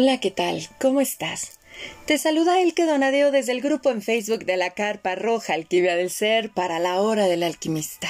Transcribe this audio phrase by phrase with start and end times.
[0.00, 0.68] Hola, ¿qué tal?
[0.78, 1.58] ¿Cómo estás?
[2.06, 6.08] Te saluda Elke Donadeo desde el grupo en Facebook de la Carpa Roja Alquimia del
[6.08, 8.08] Ser para la Hora del Alquimista.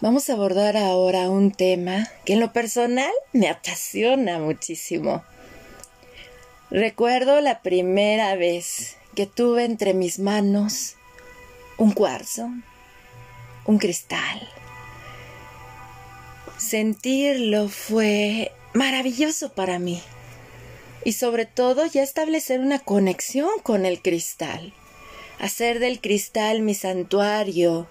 [0.00, 5.24] Vamos a abordar ahora un tema que en lo personal me apasiona muchísimo.
[6.70, 10.94] Recuerdo la primera vez que tuve entre mis manos
[11.78, 12.48] un cuarzo,
[13.66, 14.48] un cristal.
[16.58, 20.00] Sentirlo fue maravilloso para mí.
[21.04, 24.72] Y sobre todo ya establecer una conexión con el cristal.
[25.38, 27.88] Hacer del cristal mi santuario,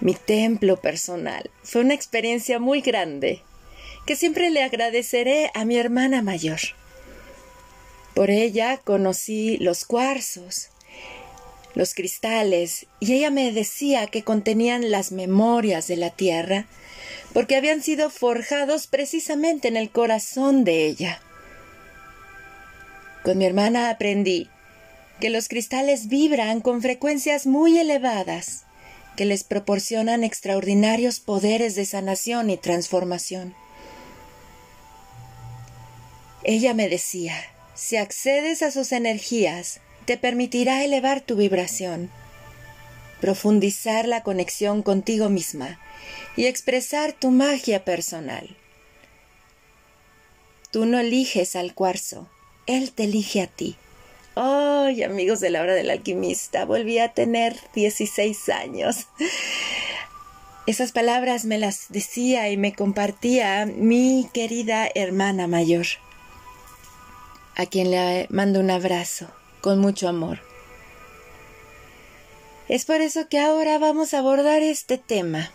[0.00, 1.50] mi templo personal.
[1.62, 3.42] Fue una experiencia muy grande
[4.06, 6.60] que siempre le agradeceré a mi hermana mayor.
[8.14, 10.70] Por ella conocí los cuarzos,
[11.74, 16.66] los cristales, y ella me decía que contenían las memorias de la tierra
[17.34, 21.20] porque habían sido forjados precisamente en el corazón de ella.
[23.26, 24.48] Con mi hermana aprendí
[25.18, 28.66] que los cristales vibran con frecuencias muy elevadas,
[29.16, 33.56] que les proporcionan extraordinarios poderes de sanación y transformación.
[36.44, 37.34] Ella me decía,
[37.74, 42.12] si accedes a sus energías, te permitirá elevar tu vibración,
[43.20, 45.80] profundizar la conexión contigo misma
[46.36, 48.56] y expresar tu magia personal.
[50.70, 52.30] Tú no eliges al cuarzo,
[52.66, 53.76] él te elige a ti.
[54.34, 56.64] ¡Ay, amigos de la hora del alquimista!
[56.64, 59.06] Volví a tener 16 años.
[60.66, 65.86] Esas palabras me las decía y me compartía mi querida hermana mayor,
[67.54, 69.28] a quien le mando un abrazo
[69.60, 70.40] con mucho amor.
[72.68, 75.52] Es por eso que ahora vamos a abordar este tema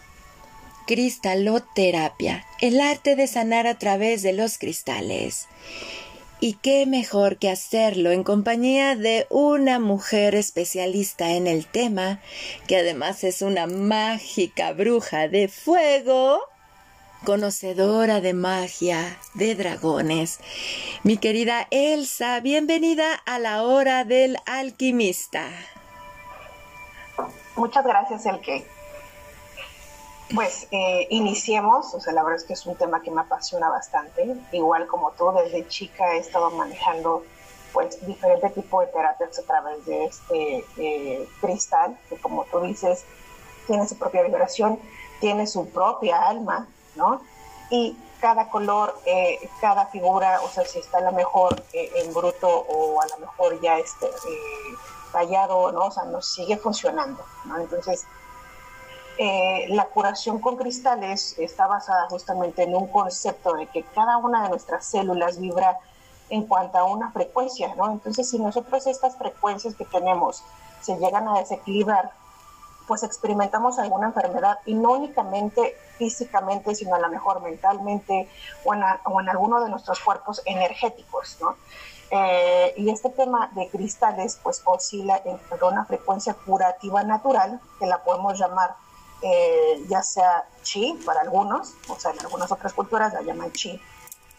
[0.88, 5.47] cristaloterapia, el arte de sanar a través de los cristales.
[6.44, 12.19] Y qué mejor que hacerlo en compañía de una mujer especialista en el tema,
[12.68, 16.40] que además es una mágica bruja de fuego,
[17.25, 20.40] conocedora de magia, de dragones.
[21.03, 25.47] Mi querida Elsa, bienvenida a la hora del alquimista.
[27.56, 28.66] Muchas gracias, Elke.
[30.33, 33.69] Pues eh, iniciemos, o sea, la verdad es que es un tema que me apasiona
[33.69, 34.35] bastante.
[34.51, 37.23] Igual como tú, desde chica he estado manejando
[37.73, 43.05] pues diferentes tipos de terapias a través de este eh, cristal, que como tú dices,
[43.67, 44.79] tiene su propia vibración,
[45.19, 47.21] tiene su propia alma, ¿no?
[47.69, 52.47] Y cada color, eh, cada figura, o sea, si está a lo mejor en bruto
[52.47, 54.07] o a lo mejor ya este,
[55.11, 55.85] tallado, ¿no?
[55.85, 57.57] O sea, nos sigue funcionando, ¿no?
[57.57, 58.05] Entonces,
[59.23, 64.41] eh, la curación con cristales está basada justamente en un concepto de que cada una
[64.41, 65.77] de nuestras células vibra
[66.31, 67.91] en cuanto a una frecuencia, ¿no?
[67.91, 70.41] Entonces, si nosotros estas frecuencias que tenemos
[70.81, 72.09] se llegan a desequilibrar,
[72.87, 78.27] pues experimentamos alguna enfermedad y no únicamente físicamente, sino a lo mejor mentalmente
[78.65, 81.57] o en, en alguno de nuestros cuerpos energéticos, ¿no?
[82.09, 88.03] Eh, y este tema de cristales pues oscila entre una frecuencia curativa natural, que la
[88.03, 88.75] podemos llamar
[89.21, 93.79] eh, ya sea chi para algunos, o sea, en algunas otras culturas la llaman chi,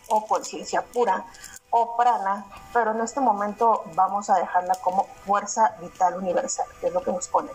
[0.09, 1.25] o conciencia pura,
[1.71, 6.93] o prana, pero en este momento vamos a dejarla como fuerza vital universal, que es
[6.93, 7.51] lo que nos pone.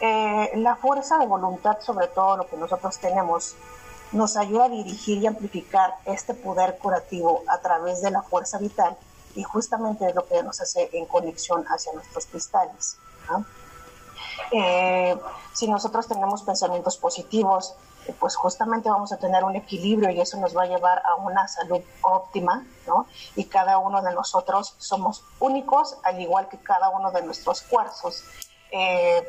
[0.00, 3.54] Eh, la fuerza de voluntad, sobre todo lo que nosotros tenemos,
[4.12, 8.96] nos ayuda a dirigir y amplificar este poder curativo a través de la fuerza vital
[9.34, 12.98] y justamente es lo que nos hace en conexión hacia nuestros cristales.
[14.50, 15.16] Eh,
[15.52, 17.74] si nosotros tenemos pensamientos positivos,
[18.06, 21.14] eh, pues justamente vamos a tener un equilibrio y eso nos va a llevar a
[21.16, 23.06] una salud óptima, ¿no?
[23.36, 28.24] Y cada uno de nosotros somos únicos, al igual que cada uno de nuestros cuarzos.
[28.70, 29.28] Eh,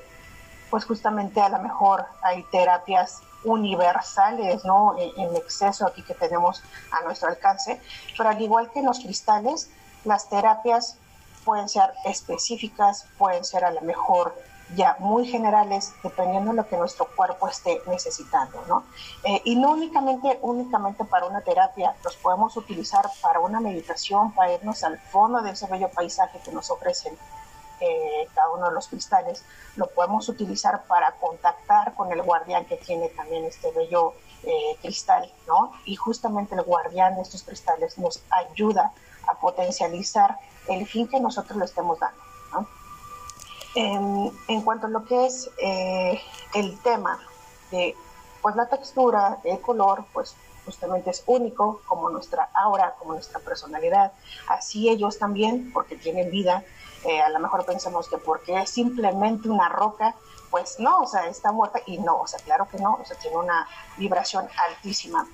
[0.70, 4.98] pues justamente a lo mejor hay terapias universales, ¿no?
[4.98, 7.80] En, en, exceso aquí que tenemos a nuestro alcance,
[8.18, 9.70] pero al igual que en los cristales,
[10.04, 10.98] las terapias
[11.46, 14.34] pueden ser específicas, pueden ser a lo mejor
[14.76, 18.84] ya muy generales dependiendo de lo que nuestro cuerpo esté necesitando, ¿no?
[19.24, 24.54] Eh, y no únicamente, únicamente para una terapia, los podemos utilizar para una meditación, para
[24.54, 27.18] irnos al fondo de ese bello paisaje que nos ofrecen
[27.80, 29.44] eh, cada uno de los cristales,
[29.76, 35.32] lo podemos utilizar para contactar con el guardián que tiene también este bello eh, cristal,
[35.48, 35.72] ¿no?
[35.86, 38.94] Y justamente el guardián de estos cristales nos ayuda
[39.28, 40.38] a potencializar
[40.68, 42.22] el fin que nosotros le estemos dando,
[43.76, 46.22] En, cuanto a lo que es eh,
[46.54, 47.20] el tema
[47.72, 47.96] de
[48.42, 50.36] pues la textura, el color, pues
[50.66, 54.12] justamente es único, como nuestra aura, como nuestra personalidad.
[54.48, 56.64] Así ellos también, porque tienen vida,
[57.06, 60.16] eh, a lo mejor pensamos que porque es simplemente una roca,
[60.52, 63.18] pues no, o sea, está muerta y no, o sea, claro que no, o sea,
[63.18, 63.68] tiene una
[63.98, 65.28] vibración altísima.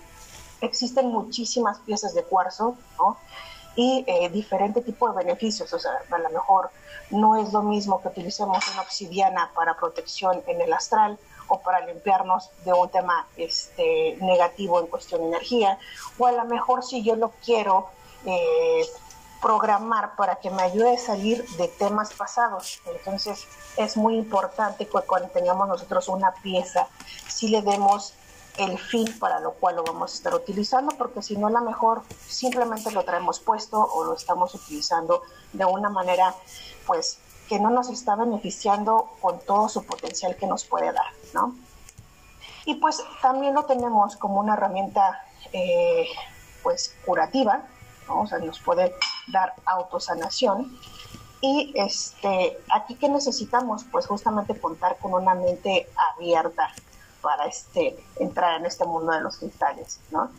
[0.61, 3.17] Existen muchísimas piezas de cuarzo, ¿no?
[3.79, 6.69] Y eh, diferente tipo de beneficios, o sea, a lo mejor
[7.11, 11.17] no es lo mismo que utilicemos una obsidiana para protección en el astral
[11.47, 15.79] o para limpiarnos de un tema este, negativo en cuestión de energía,
[16.17, 17.87] o a lo mejor si yo lo quiero
[18.25, 18.85] eh,
[19.41, 22.81] programar para que me ayude a salir de temas pasados.
[22.85, 23.47] Entonces
[23.77, 26.89] es muy importante que cuando tengamos nosotros una pieza,
[27.29, 28.13] si le demos
[28.59, 31.61] el fin para lo cual lo vamos a estar utilizando, porque si no a lo
[31.61, 35.23] mejor simplemente lo traemos puesto o lo estamos utilizando
[35.53, 36.35] de una manera
[36.85, 41.55] pues que no nos está beneficiando con todo su potencial que nos puede dar, ¿no?
[42.65, 45.23] Y pues también lo tenemos como una herramienta
[45.53, 46.05] eh,
[46.61, 47.63] pues curativa,
[48.07, 48.93] o sea, nos puede
[49.27, 50.77] dar autosanación.
[51.41, 56.73] Y este, aquí que necesitamos, pues justamente contar con una mente abierta
[57.21, 60.29] para este, entrar en este mundo de los cristales, ¿no?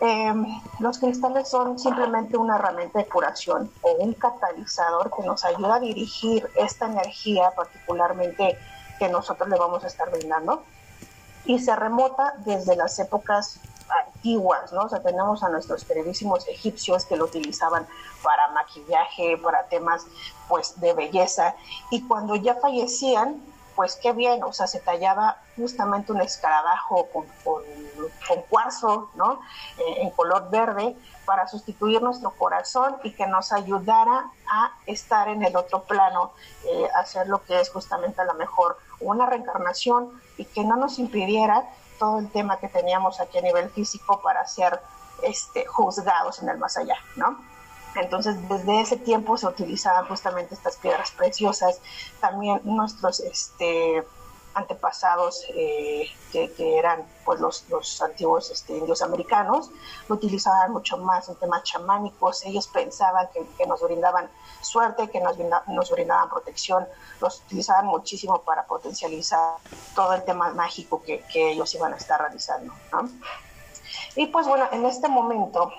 [0.00, 0.46] Em,
[0.78, 5.80] los cristales son simplemente una herramienta de curación o un catalizador que nos ayuda a
[5.80, 8.56] dirigir esta energía particularmente
[8.98, 10.62] que nosotros le vamos a estar brindando
[11.44, 13.60] y se remota desde las épocas
[14.06, 14.82] antiguas, ¿no?
[14.82, 17.86] O sea, tenemos a nuestros queridísimos egipcios que lo utilizaban
[18.22, 20.06] para maquillaje, para temas,
[20.48, 21.54] pues, de belleza,
[21.90, 23.42] y cuando ya fallecían,
[23.80, 27.24] pues qué bien, o sea, se tallaba justamente un escarabajo con,
[28.50, 29.40] cuarzo, ¿no?
[29.78, 30.94] Eh, en color verde,
[31.24, 36.32] para sustituir nuestro corazón y que nos ayudara a estar en el otro plano,
[36.66, 40.98] eh, hacer lo que es justamente a lo mejor una reencarnación y que no nos
[40.98, 41.64] impidiera
[41.98, 44.78] todo el tema que teníamos aquí a nivel físico para ser
[45.22, 47.38] este, juzgados en el más allá, ¿no?
[47.96, 51.80] Entonces, desde ese tiempo se utilizaban justamente estas piedras preciosas.
[52.20, 54.04] También nuestros este,
[54.54, 59.70] antepasados, eh, que, eran pues, los, los antiguos este, indios americanos,
[60.08, 62.44] utilizaban mucho más en temas chamánicos.
[62.44, 65.36] Ellos pensaban que, nos brindaban suerte, que nos,
[65.68, 66.86] nos brindaban protección.
[67.20, 69.56] Los utilizaban muchísimo para potencializar
[69.94, 72.72] todo el tema mágico que, ellos iban a estar realizando.
[74.16, 75.72] Y pues bueno, en este momento,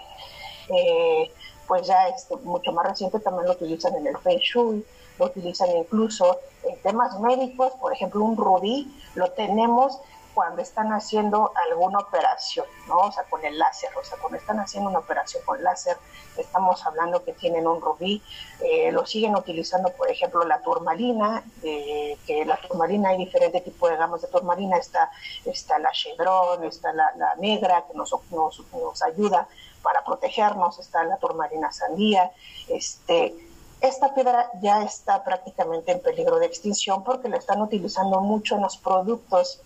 [0.70, 1.34] eh,
[1.72, 4.86] pues ya este, mucho más reciente también lo utilizan en el Feng Shui,
[5.18, 9.98] lo utilizan incluso en temas médicos, por ejemplo, un rubí lo tenemos
[10.34, 12.98] cuando están haciendo alguna operación, ¿no?
[12.98, 15.96] O sea, con el láser, o sea, cuando están haciendo una operación con láser,
[16.36, 18.22] estamos hablando que tienen un rubí,
[18.60, 23.96] eh, lo siguen utilizando, por ejemplo, la turmalina, que la turmalina hay diferentes tipos de
[23.96, 25.10] gamas de turmalina, está,
[25.46, 29.48] está la chevron, está la, negra, que nos, nos ayuda
[29.82, 32.32] para protegernos, está la turmalina sandía,
[32.68, 33.36] este,
[33.82, 38.62] esta piedra ya está prácticamente en peligro de extinción porque la están utilizando mucho en
[38.62, 39.60] los productos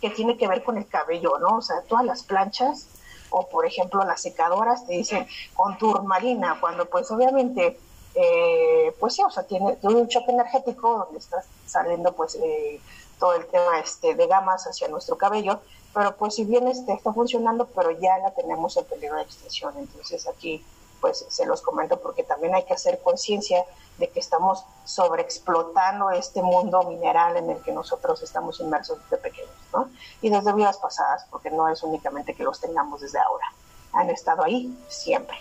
[0.00, 1.56] que tiene que ver con el cabello, ¿no?
[1.56, 2.88] O sea, todas las planchas
[3.30, 7.78] o, por ejemplo, las secadoras te dicen con turmalina, cuando pues obviamente,
[8.14, 12.80] eh, pues sí, o sea, tiene, un choque energético donde está saliendo pues eh,
[13.24, 15.60] todo el tema este, de gamas hacia nuestro cabello,
[15.94, 19.72] pero pues si bien este, está funcionando, pero ya la tenemos en peligro de extinción,
[19.78, 20.62] entonces aquí
[21.00, 23.64] pues se los comento porque también hay que hacer conciencia
[23.96, 29.56] de que estamos sobreexplotando este mundo mineral en el que nosotros estamos inmersos desde pequeños,
[29.72, 29.88] ¿no?
[30.20, 33.46] Y desde vidas pasadas, porque no es únicamente que los tengamos desde ahora,
[33.94, 35.38] han estado ahí siempre.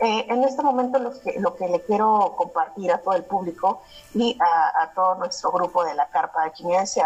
[0.00, 3.82] Eh, en este momento lo que, lo que le quiero compartir a todo el público
[4.14, 7.02] y a, todo nuestro grupo de la Carpa de Quiniense,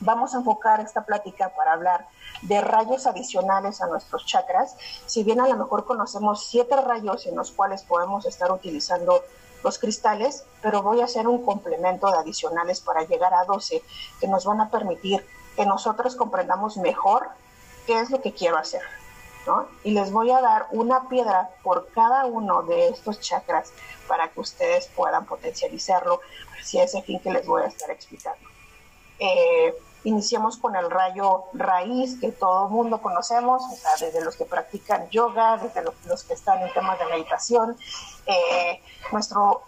[0.00, 2.08] vamos a enfocar esta plática para hablar
[2.42, 4.76] de rayos adicionales a nuestros chakras.
[5.06, 9.22] Si bien a lo mejor conocemos siete rayos en los cuales podemos estar utilizando
[9.62, 13.82] los cristales, pero voy a hacer un complemento de adicionales para llegar a 12
[14.20, 15.24] que nos van a permitir
[15.54, 17.28] que nosotros comprendamos mejor
[17.86, 18.82] qué es lo que quiero hacer.
[19.84, 23.72] Y les voy a dar una piedra por cada uno de estos chakras
[24.08, 26.20] para que ustedes puedan potencializarlo
[26.60, 28.48] hacia ese fin que les voy a estar explicando.
[29.18, 29.74] Eh,
[30.06, 35.10] Iniciamos con el rayo raíz que todo mundo conocemos, o sea, desde los que practican
[35.10, 37.76] yoga, desde los, que están en temas de meditación.
[38.24, 39.62] Eh, nuestro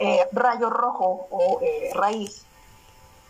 [0.00, 2.44] eh, rayo rojo o eh, raíz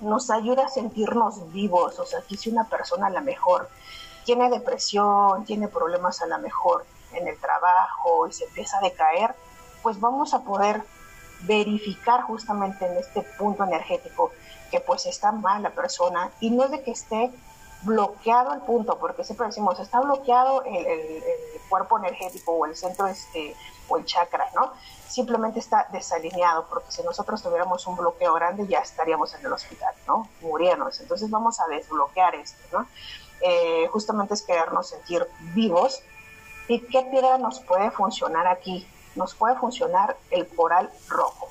[0.00, 3.68] nos ayuda a sentirnos vivos, o sea, que si una persona a la mejor
[4.24, 9.34] tiene depresión, tiene problemas a la mejor en el trabajo y se empieza a decaer,
[9.82, 10.82] pues vamos a poder
[11.42, 14.30] verificar justamente en este punto energético
[14.70, 17.30] que pues está mal la persona y no es de que esté
[17.82, 21.22] bloqueado el punto, porque siempre decimos, está bloqueado el,
[21.68, 23.56] cuerpo energético o el centro este,
[23.88, 24.72] o el chakra, ¿no?
[25.08, 29.94] Simplemente está desalineado, porque si nosotros tuviéramos un bloqueo grande ya estaríamos en el hospital,
[30.06, 30.28] ¿no?
[30.42, 31.00] Muriéndonos.
[31.00, 32.86] Entonces vamos a desbloquear esto, ¿no?
[33.42, 36.00] Eh, justamente es querernos sentir vivos.
[36.68, 38.86] ¿Y qué piedra nos puede funcionar aquí?
[39.16, 41.48] Nos puede funcionar el coral rojo.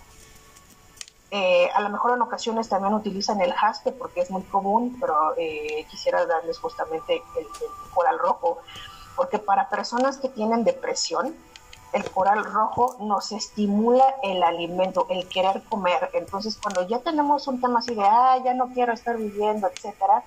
[1.33, 5.33] Eh, a lo mejor en ocasiones también utilizan el jaspe porque es muy común, pero
[5.37, 7.47] eh, quisiera darles justamente el,
[7.93, 8.57] coral rojo,
[9.15, 11.35] porque para personas que tienen depresión,
[11.93, 16.09] el coral rojo nos estimula el alimento, el querer comer.
[16.13, 20.23] Entonces, cuando ya tenemos un tema así de, ah, ya no quiero estar viviendo, etcétera,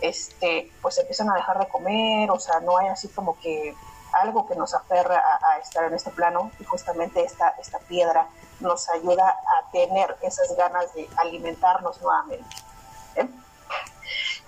[0.00, 3.74] este, pues empiezan a dejar de comer, o sea, no hay así como que
[4.12, 8.28] algo que nos aferra a, estar en este plano y justamente esta, esta piedra
[8.60, 12.56] nos ayuda a tener esas ganas de alimentarnos nuevamente.
[13.16, 13.28] ¿eh?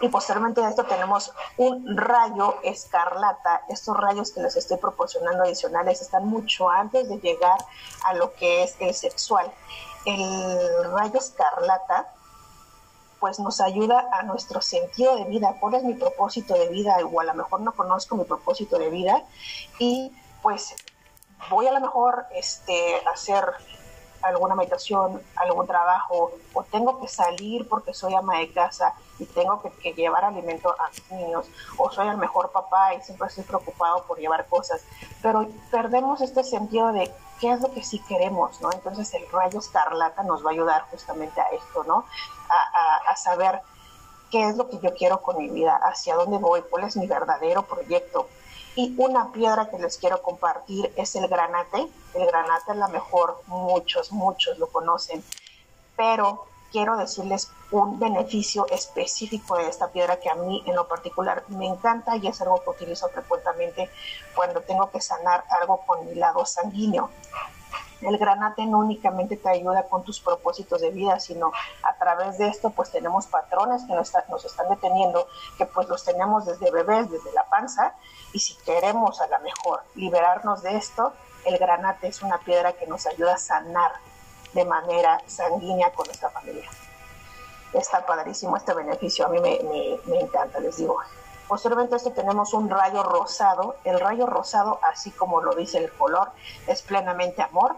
[0.01, 3.63] Y posteriormente a esto tenemos un rayo escarlata.
[3.69, 7.59] Estos rayos que les estoy proporcionando adicionales están mucho antes de llegar
[8.05, 9.51] a lo que es el sexual.
[10.07, 12.15] El rayo escarlata
[13.21, 15.55] pues nos ayuda a nuestro sentido de vida.
[15.61, 16.97] ¿Cuál es mi propósito de vida?
[17.13, 19.23] O a lo mejor no conozco mi propósito de vida
[19.79, 20.11] y
[20.43, 20.75] pues
[21.51, 23.45] voy a lo mejor este, hacer
[24.23, 29.63] alguna meditación, algún trabajo, o tengo que salir porque soy ama de casa y tengo
[29.83, 31.47] que, llevar alimento a mis niños,
[31.77, 34.83] o soy el mejor papá y siempre estoy preocupado por llevar cosas,
[35.23, 38.71] pero perdemos este sentido de qué es lo que sí queremos, ¿no?
[38.73, 42.05] Entonces el rayo escarlata nos va a ayudar justamente a esto, ¿no?
[42.49, 43.61] A, a saber
[44.31, 47.07] qué es lo que yo quiero con mi vida, hacia dónde voy, cuál es mi
[47.07, 48.29] verdadero proyecto,
[48.77, 51.89] y una piedra que les quiero compartir es el granate.
[52.15, 55.25] El granate es la mejor, muchos, muchos lo conocen,
[55.97, 61.45] pero quiero decirles un beneficio específico de esta piedra que a mí en lo particular
[61.49, 63.91] me encanta y es algo que utilizo frecuentemente
[64.35, 67.11] cuando tengo que sanar algo con mi lado sanguíneo.
[68.01, 72.49] El granate no únicamente te ayuda con tus propósitos de vida, sino a través de
[72.49, 77.11] esto pues tenemos patrones que nos, nos están deteniendo, que pues los tenemos desde bebés,
[77.11, 77.95] desde la panza,
[78.33, 81.13] y si queremos a lo mejor liberarnos de esto,
[81.45, 83.93] el granate es una piedra que nos ayuda a sanar
[84.53, 86.69] de manera sanguínea con nuestra familia.
[87.73, 89.61] Está padrísimo este beneficio, a mí me,
[90.07, 90.99] me encanta, les digo.
[91.47, 93.75] Posteriormente esto tenemos un rayo rosado.
[93.83, 96.31] El rayo rosado, así como lo dice el color,
[96.69, 97.75] es plenamente amor.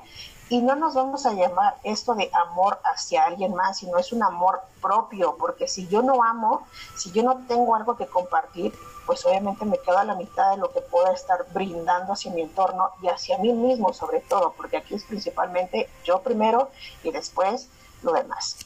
[0.53, 4.23] Y no nos vamos a llamar esto de amor hacia alguien más, sino es un
[4.23, 8.75] amor propio, porque si yo no amo, si yo no tengo algo que compartir,
[9.07, 12.43] pues obviamente me quedo a la mitad de lo que pueda estar brindando hacia mi
[12.43, 16.69] entorno y hacia mí mismo sobre todo, porque aquí es principalmente yo primero
[17.03, 17.71] y después
[18.03, 18.59] lo demás.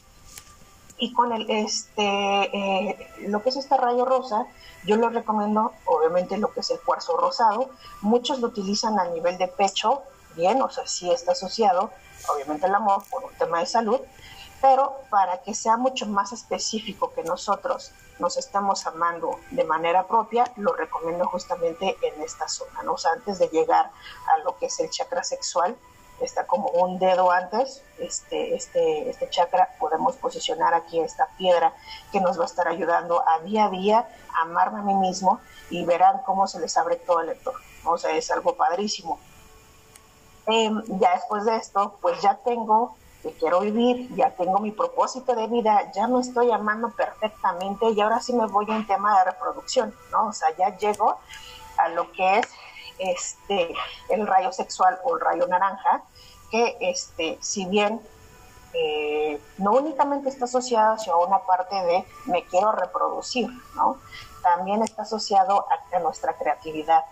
[0.97, 4.45] Y con el, este, eh, lo que es este rayo rosa,
[4.85, 7.69] yo lo recomiendo, obviamente, lo que es el cuarzo rosado.
[8.01, 10.03] Muchos lo utilizan a nivel de pecho,
[10.37, 11.91] bien, o sea, sí está asociado,
[12.33, 13.99] obviamente, el amor por un tema de salud,
[14.61, 20.51] pero para que sea mucho más específico que nosotros nos estamos amando de manera propia,
[20.55, 22.79] lo recomiendo justamente en esta zona.
[22.89, 25.77] O sea, antes de llegar a lo que es el chakra sexual,
[26.19, 31.73] está como un dedo antes, este, este, este chakra, podemos posicionar aquí esta piedra
[32.11, 35.39] que nos va a estar ayudando a día a día a amarme a mí mismo
[35.69, 37.59] y verán cómo se les abre todo el entorno.
[37.85, 39.19] O sea, es algo padrísimo.
[40.47, 45.35] Em, ya después de esto, pues ya tengo que quiero vivir, ya tengo mi propósito
[45.35, 49.31] de vida, ya me estoy amando perfectamente y ahora sí me voy en tema de
[49.31, 50.27] reproducción, ¿no?
[50.27, 51.17] O sea, ya llego
[51.77, 52.47] a lo que es
[52.99, 53.73] este,
[54.09, 56.03] el rayo sexual o el rayo naranja,
[56.49, 58.01] que este, si bien
[58.73, 63.97] eh, no únicamente está asociado a una parte de me quiero reproducir, ¿no?
[64.43, 67.05] También está asociado a, nuestra creatividad, a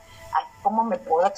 [0.65, 1.31] cómo me puedo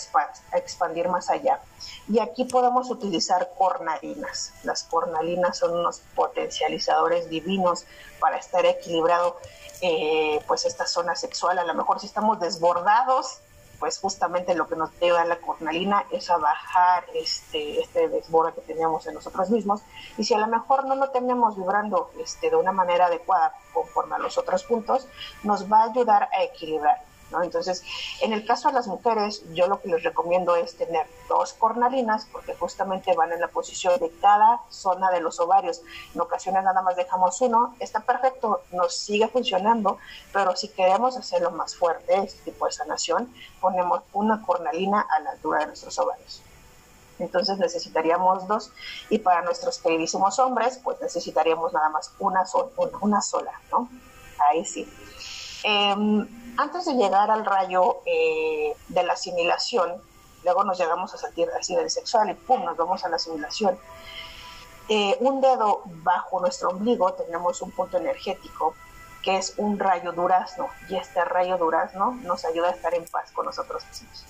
[0.54, 1.60] expandir más allá.
[2.08, 4.54] Y aquí podemos utilizar cornalinas.
[4.64, 7.84] Las cornalinas son unos potencializadores divinos
[8.22, 9.36] para estar equilibrado
[9.82, 11.60] eh, pues esta zona sexual.
[11.60, 13.42] A lo mejor si estamos desbordados
[13.82, 18.62] pues justamente lo que nos lleva la cornalina es a bajar este, este desborde que
[18.62, 19.82] teníamos en nosotros mismos
[20.18, 24.16] y si a lo mejor no lo tenemos vibrando este, de una manera adecuada conforme
[24.16, 25.08] a los otros puntos,
[25.44, 27.04] nos va a ayudar a equilibrar.
[27.44, 27.84] Entonces,
[28.22, 32.28] en el caso de las mujeres, yo lo que les recomiendo es tener dos cornalinas,
[32.32, 35.82] porque justamente van en la posición de cada zona de los ovarios.
[36.16, 39.98] En ocasiones nada más dejamos uno, está perfecto, nos sigue funcionando,
[40.32, 45.32] pero si queremos hacerlo más fuerte, este tipo de sanación, ponemos una cornalina a la
[45.32, 46.42] altura de nuestros ovarios.
[47.20, 48.72] Entonces necesitaríamos dos
[49.10, 52.44] y para nuestros queridísimos hombres, pues necesitaríamos nada más una,
[53.02, 53.90] una sola, ¿no?
[54.50, 54.88] Ahí sí.
[55.64, 60.02] Em, antes de llegar al rayo eh, de la asimilación,
[60.44, 63.78] luego nos llegamos a sentir así del sexual y pum, nos vamos a la asimilación.
[64.90, 68.74] Eh, un dedo bajo nuestro ombligo tenemos un punto energético
[69.22, 73.32] que es un rayo durazno y este rayo durazno nos ayuda a estar en paz
[73.32, 74.26] con nosotros mismos.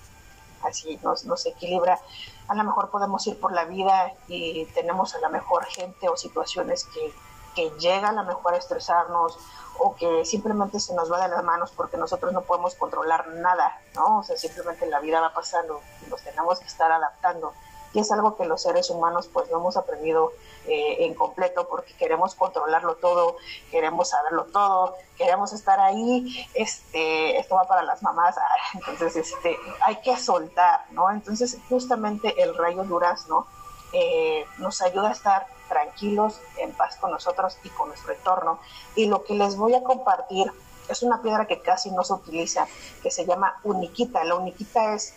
[0.64, 2.00] Así nos, nos equilibra.
[2.48, 6.18] A lo mejor podemos ir por la vida y tenemos a la mejor gente o
[6.18, 7.14] situaciones que,
[7.58, 9.36] que llegan a lo mejor a estresarnos
[9.80, 13.82] o que simplemente se nos va de las manos porque nosotros no podemos controlar nada,
[13.96, 14.20] ¿no?
[14.20, 17.54] O sea, simplemente la vida va pasando y nos tenemos que estar adaptando.
[17.94, 20.34] Y es algo que los seres humanos pues no hemos aprendido
[20.68, 23.38] eh, en completo porque queremos controlarlo todo,
[23.72, 28.36] queremos saberlo todo, queremos estar ahí, este, esto va para las mamás,
[28.76, 31.10] entonces este, hay que soltar, ¿no?
[31.10, 33.48] Entonces justamente el rayo durazno
[33.94, 38.60] eh, nos ayuda a estar tranquilos, en paz con nosotros y con nuestro entorno.
[38.96, 40.52] Y lo que les voy a compartir
[40.90, 42.68] es una piedra que casi no se utiliza,
[43.04, 44.24] que se llama uniquita.
[44.24, 45.14] La uniquita es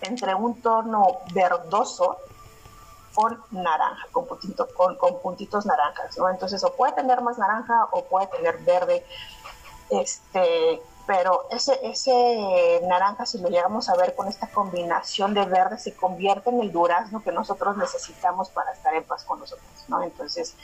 [0.00, 2.16] entre un tono verdoso
[3.14, 6.30] con naranja, con, con, con puntitos naranjas, ¿no?
[6.30, 9.04] Entonces, o puede tener más naranja o puede tener verde.
[9.90, 15.78] Este, pero ese, ese naranja, si lo llegamos a ver con esta combinación de verde,
[15.78, 20.02] se convierte en el durazno que nosotros necesitamos para estar en paz con nosotros, ¿no?
[20.02, 20.54] Entonces,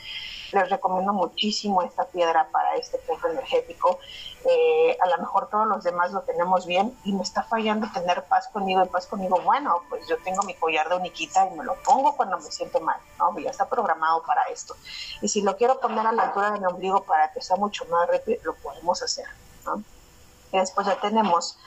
[0.51, 3.99] les recomiendo muchísimo esta piedra para este punto energético.
[4.45, 8.23] Eh, a lo mejor todos los demás lo tenemos bien y me está fallando tener
[8.23, 9.39] paz conmigo y paz conmigo.
[9.43, 12.79] Bueno, pues yo tengo mi collar de uniquita y me lo pongo cuando me siento
[12.79, 13.37] mal, ¿no?
[13.39, 14.75] Ya está programado para esto.
[15.21, 17.85] Y si lo quiero poner a la altura de mi ombligo para que sea mucho
[17.85, 19.25] más rápido, lo podemos hacer,
[19.65, 19.83] ¿no?
[20.51, 21.57] Después ya tenemos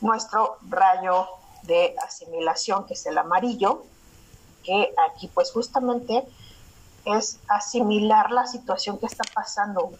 [0.00, 1.28] nuestro rayo
[1.62, 3.84] de asimilación, que es el amarillo,
[4.62, 6.26] que aquí pues justamente
[7.06, 9.92] es asimilar la situación que está pasando,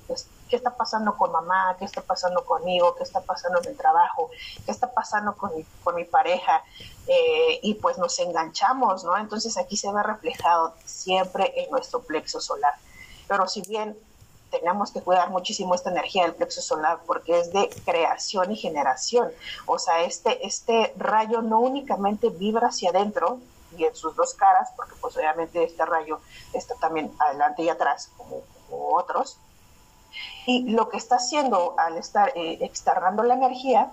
[0.48, 4.28] qué está pasando con mamá, qué está pasando conmigo, qué está pasando en el trabajo,
[4.64, 6.64] qué está pasando con mi, con mi pareja,
[7.06, 9.16] eh, y pues nos enganchamos, ¿no?
[9.16, 12.74] Entonces aquí se ve reflejado siempre en nuestro plexo solar.
[13.28, 13.96] Pero si bien
[14.50, 19.30] tenemos que cuidar muchísimo esta energía del plexo solar porque es de creación y generación.
[19.66, 23.40] O sea, este, este rayo no únicamente vibra hacia adentro
[23.76, 26.20] y en sus dos caras, porque pues obviamente este rayo
[26.52, 29.38] está también adelante y atrás como, otros.
[30.46, 33.90] Y lo que está haciendo al estar eh, externando la energía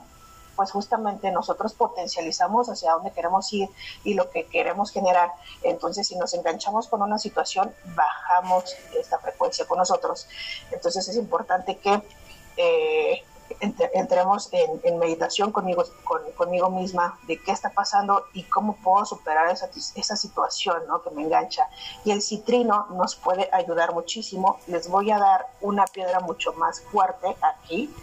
[0.56, 3.70] pues justamente nosotros potencializamos hacia dónde queremos ir
[4.04, 5.32] y lo que queremos generar.
[5.62, 10.28] Entonces, si nos enganchamos con una situación, bajamos esta frecuencia con nosotros.
[10.72, 12.02] Entonces, es importante que
[12.58, 13.24] eh,
[13.60, 15.84] entremos en, meditación conmigo,
[16.36, 21.02] conmigo misma de qué está pasando y cómo puedo superar esa, esa situación ¿no?
[21.02, 21.68] que me engancha.
[22.04, 24.60] Y el citrino nos puede ayudar muchísimo.
[24.68, 27.94] Les voy a dar una piedra mucho más fuerte aquí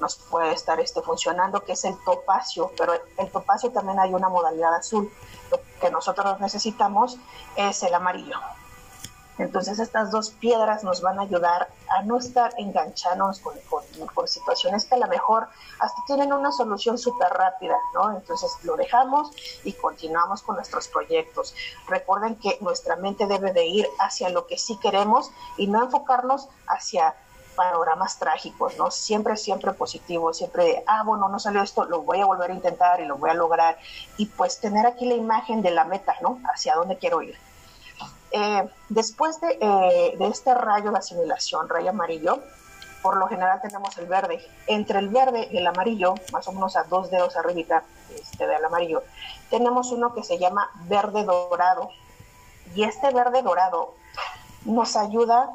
[0.00, 4.28] nos puede estar este, funcionando, que es el topacio, pero el topacio también hay una
[4.28, 5.10] modalidad azul.
[5.50, 7.18] Lo que nosotros necesitamos
[7.56, 8.38] es el amarillo.
[9.40, 13.54] Entonces estas dos piedras nos van a ayudar a no estar enganchados con,
[14.14, 18.14] con, situaciones que a lo mejor hasta tienen una solución súper rápida, ¿no?
[18.14, 19.30] Entonces lo dejamos
[19.64, 21.54] y continuamos con nuestros proyectos.
[21.88, 26.48] Recuerden que nuestra mente debe de ir hacia lo que sí queremos y no enfocarnos
[26.66, 27.14] hacia
[27.54, 28.90] panoramas trágicos, ¿no?
[28.90, 32.54] Siempre, siempre positivo, siempre de, ah, bueno, no salió esto, lo voy a volver a
[32.54, 33.78] intentar y lo voy a lograr.
[34.16, 36.40] Y pues tener aquí la imagen de la meta, ¿no?
[36.52, 37.36] Hacia dónde quiero ir.
[38.32, 42.40] Eh, después de, eh, de, este rayo de asimilación, rayo amarillo,
[43.02, 44.44] por lo general tenemos el verde.
[44.66, 47.82] Entre el verde y el amarillo, más o menos a dos dedos arribita
[48.14, 49.02] este, del amarillo,
[49.50, 51.90] tenemos uno que se llama verde dorado.
[52.74, 53.94] Y este verde dorado
[54.64, 55.50] nos ayuda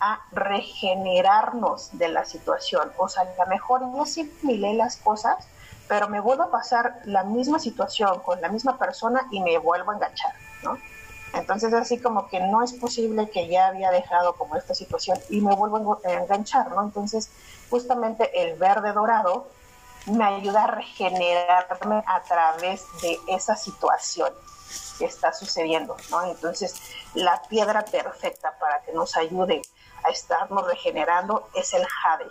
[0.00, 2.92] a regenerarnos de la situación.
[2.98, 5.46] O sea, a lo mejor no asimilé las cosas,
[5.88, 9.90] pero me vuelvo a pasar la misma situación con la misma persona y me vuelvo
[9.90, 10.78] a enganchar, ¿no?
[11.34, 15.40] Entonces así como que no es posible que ya había dejado como esta situación y
[15.40, 16.82] me vuelvo a enganchar, ¿no?
[16.82, 17.30] Entonces
[17.70, 19.46] justamente el verde dorado
[20.06, 24.32] me ayuda a regenerarme a través de esa situación
[24.98, 26.24] que está sucediendo, ¿no?
[26.24, 26.74] Entonces
[27.14, 29.62] la piedra perfecta para que nos ayude
[30.08, 32.26] a estarnos regenerando es el jade.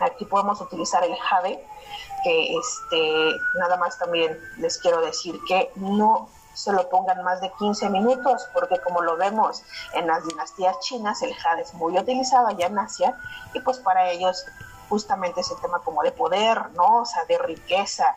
[0.00, 1.64] Aquí podemos utilizar el jade,
[2.24, 7.52] que este, nada más también les quiero decir que no se lo pongan más de
[7.52, 9.62] 15 minutos, porque como lo vemos
[9.94, 13.16] en las dinastías chinas, el jade es muy utilizado allá en Asia,
[13.54, 14.44] y pues para ellos
[14.88, 17.02] justamente es el tema como de poder, ¿no?
[17.02, 18.16] O sea, de riqueza.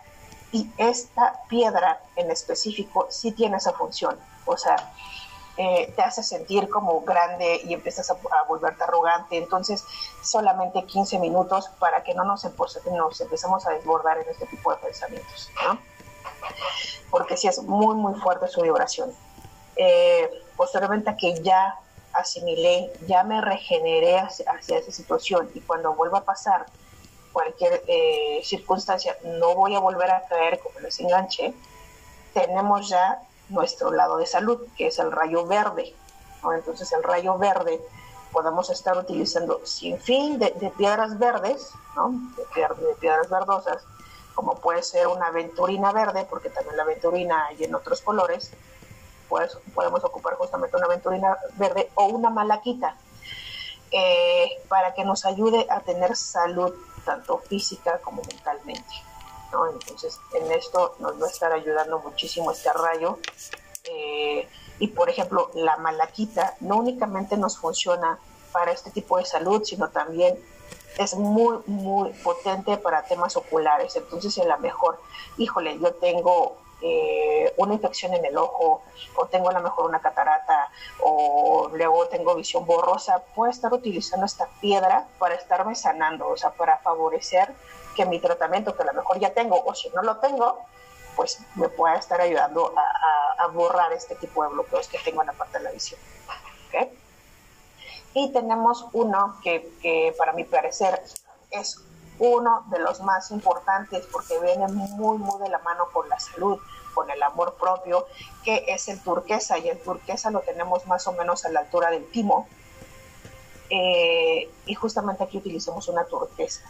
[0.52, 4.18] Y esta piedra en específico sí tiene esa función.
[4.46, 4.76] O sea,
[5.58, 8.16] eh, te hace sentir como grande y empiezas a,
[8.48, 9.38] volverte arrogante.
[9.38, 9.84] Entonces,
[10.24, 14.78] solamente 15 minutos para que no nos, nos empecemos a desbordar en este tipo de
[14.78, 15.80] pensamientos, ¿no?
[17.10, 19.12] Porque si es muy, muy fuerte su vibración.
[19.76, 21.76] Eh, posteriormente a que ya
[22.14, 26.66] asimilé, ya me regeneré hacia, esa situación y cuando vuelva a pasar
[27.32, 31.54] cualquier eh, circunstancia, no voy a volver a caer como les enganche,
[32.34, 35.94] tenemos ya nuestro lado de salud, que es el rayo verde.
[36.56, 37.80] Entonces el rayo verde
[38.32, 41.72] podemos estar utilizando sin fin de, piedras verdes,
[42.56, 43.84] de, piedras verdosas,
[44.34, 48.52] como puede ser una aventurina verde, porque también la aventurina hay en otros colores,
[49.30, 52.96] pues podemos ocupar justamente una aventurina verde o una malaquita,
[53.92, 56.74] eh, para que nos ayude a tener salud
[57.06, 59.11] tanto física como mentalmente.
[59.74, 63.20] Entonces, en esto nos va a estar ayudando muchísimo este rayo.
[63.84, 64.48] Eh,
[64.80, 68.20] y, por ejemplo, la malaquita no únicamente nos funciona
[68.52, 70.38] para este tipo de salud, sino también
[70.98, 73.96] es muy, muy potente para temas oculares.
[73.96, 75.00] Entonces, en la mejor,
[75.38, 78.82] híjole, yo tengo eh, una infección en el ojo,
[79.16, 80.72] o tengo a lo mejor una catarata,
[81.04, 86.52] o luego tengo visión borrosa, puedo estar utilizando esta piedra para estarme sanando, o sea,
[86.52, 87.54] para favorecer
[88.02, 90.58] que mi tratamiento, que a lo mejor ya tengo, o si no lo tengo,
[91.16, 95.34] pues me pueda estar ayudando a, borrar este tipo de bloqueos que tengo en la
[95.34, 96.00] parte de la visión.
[98.14, 101.02] Y tenemos uno que, que para mi parecer
[101.50, 101.78] es
[102.20, 106.60] uno de los más importantes porque viene muy, muy de la mano con la salud,
[106.94, 108.06] con el amor propio,
[108.44, 109.58] que es el turquesa.
[109.58, 112.48] Y el turquesa lo tenemos más o menos a la altura del timo.
[113.70, 116.64] Eh, y justamente aquí utilizamos una turquesa.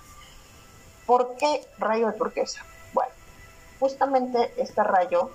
[1.05, 2.61] ¿Por qué rayo de turquesa?
[2.93, 3.11] Bueno,
[3.79, 5.31] justamente este rayo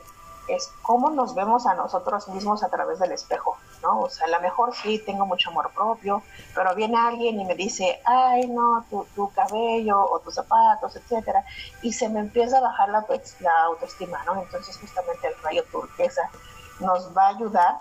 [0.48, 4.02] es cómo nos vemos a nosotros mismos a través del espejo, ¿no?
[4.02, 6.22] O sea, a lo mejor sí tengo mucho amor propio,
[6.54, 11.44] pero viene alguien y me dice, ay, no, tu, cabello o tus zapatos, etcétera,
[11.82, 13.04] y se me empieza a bajar la,
[13.40, 14.40] la autoestima, ¿no?
[14.40, 16.30] Entonces, justamente el rayo turquesa
[16.80, 17.78] nos va a ayudar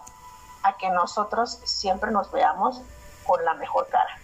[0.63, 2.81] a que nosotros siempre nos veamos
[3.25, 4.19] con la mejor cara,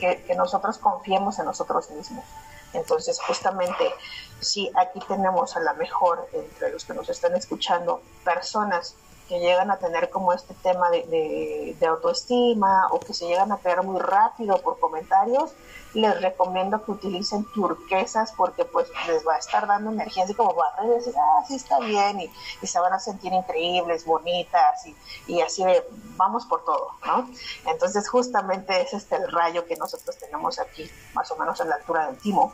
[0.00, 0.26] ¿no?
[0.26, 2.24] que, nosotros confiemos en nosotros mismos.
[2.72, 3.92] Entonces, justamente,
[4.40, 8.96] si aquí tenemos a la mejor, entre los que nos están escuchando, personas
[9.28, 13.82] que llegan a tener como este tema de, autoestima o que se llegan a crear
[13.82, 15.52] muy rápido por comentarios,
[15.92, 20.54] les recomiendo que utilicen turquesas porque pues les va a estar dando energía así como
[20.54, 24.96] va a decir, ah, sí está bien y, se van a sentir increíbles, bonitas y,
[25.28, 27.28] y, así de, vamos por todo, ¿no?
[27.66, 31.76] Entonces justamente es este el rayo que nosotros tenemos aquí, más o menos a la
[31.76, 32.52] altura del timo.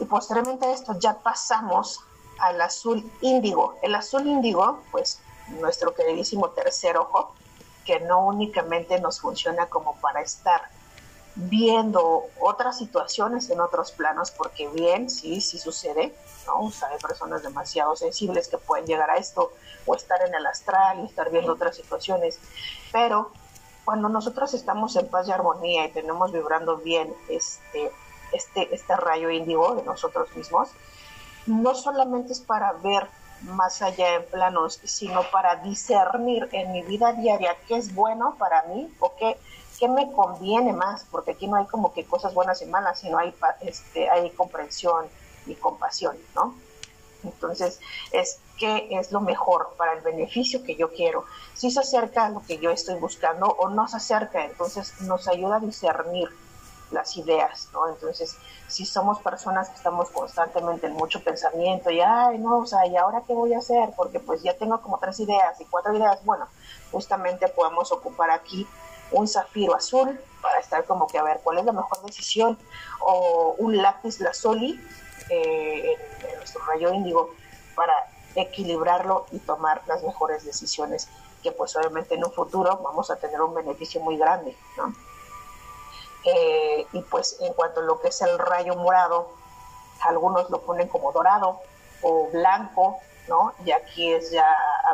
[0.00, 2.00] Y posteriormente a esto ya pasamos
[2.40, 3.76] al azul índigo.
[3.82, 5.20] El azul índigo, pues
[5.58, 7.34] nuestro queridísimo tercer ojo,
[7.84, 10.62] que no únicamente nos funciona como para estar
[11.34, 16.14] viendo otras situaciones en otros planos, porque bien, sí, sí sucede,
[16.46, 16.60] ¿no?
[16.60, 19.52] O hay personas demasiado sensibles que pueden llegar a esto,
[19.86, 22.38] o estar en el astral y estar viendo otras situaciones,
[22.92, 23.30] pero
[23.84, 27.90] cuando nosotros estamos en paz y armonía y tenemos vibrando bien este,
[28.32, 30.68] este, este rayo índigo de nosotros mismos,
[31.46, 33.08] no solamente es para ver
[33.42, 38.62] más allá en planos, sino para discernir en mi vida diaria qué es bueno para
[38.64, 39.38] mí o qué,
[39.78, 43.18] qué me conviene más, porque aquí no hay como que cosas buenas y malas, sino
[43.18, 45.06] hay, este, hay comprensión
[45.46, 46.54] y compasión, ¿no?
[47.24, 47.80] Entonces,
[48.12, 51.24] es qué es lo mejor para el beneficio que yo quiero.
[51.54, 55.28] Si se acerca a lo que yo estoy buscando o no se acerca, entonces nos
[55.28, 56.28] ayuda a discernir
[56.90, 57.88] las ideas, ¿no?
[57.88, 58.36] Entonces,
[58.68, 62.96] si somos personas que estamos constantemente en mucho pensamiento y, ay, no, o sea, ¿y
[62.96, 63.90] ahora qué voy a hacer?
[63.96, 66.48] Porque pues ya tengo como tres ideas y cuatro ideas, bueno,
[66.90, 68.66] justamente podemos ocupar aquí
[69.12, 72.58] un zafiro azul para estar como que a ver cuál es la mejor decisión
[73.00, 74.80] o un lápiz lazuli
[75.28, 75.96] eh,
[76.28, 77.30] en, nuestro rayo índigo
[77.74, 77.92] para
[78.34, 81.08] equilibrarlo y tomar las mejores decisiones
[81.42, 84.92] que pues obviamente en un futuro vamos a tener un beneficio muy grande, ¿no?
[86.24, 89.28] Eh, y pues en cuanto a lo que es el rayo morado,
[90.02, 91.60] algunos lo ponen como dorado
[92.02, 93.54] o blanco, ¿no?
[93.64, 94.46] Y aquí es ya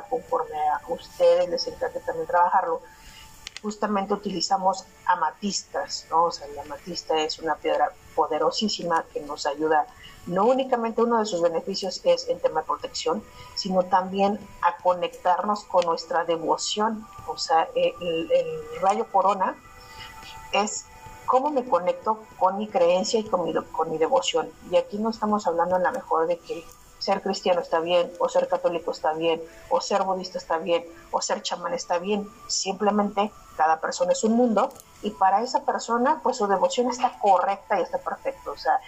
[0.09, 2.81] conforme a ustedes les encanta también trabajarlo.
[3.63, 6.25] Justamente utilizamos amatistas, ¿no?
[6.25, 9.87] O sea, la amatista es una piedra poderosísima que nos ayuda,
[10.27, 13.23] no únicamente uno de sus beneficios es en tema de protección,
[13.55, 17.07] sino también a conectarnos con nuestra devoción.
[17.29, 19.57] O sea, el, el rayo corona
[20.53, 20.87] es
[21.27, 24.51] cómo me conecto con mi creencia y con mi, con mi devoción.
[24.71, 26.65] Y aquí no estamos hablando en la mejor de que
[26.99, 31.21] ser cristiano está bien, o ser católico está bien, o ser budista está bien, o
[31.21, 32.29] ser chamán está bien.
[32.47, 37.79] Simplemente cada persona es un mundo y para esa persona, pues su devoción está correcta
[37.79, 38.53] y está perfecto.
[38.53, 38.81] O sea,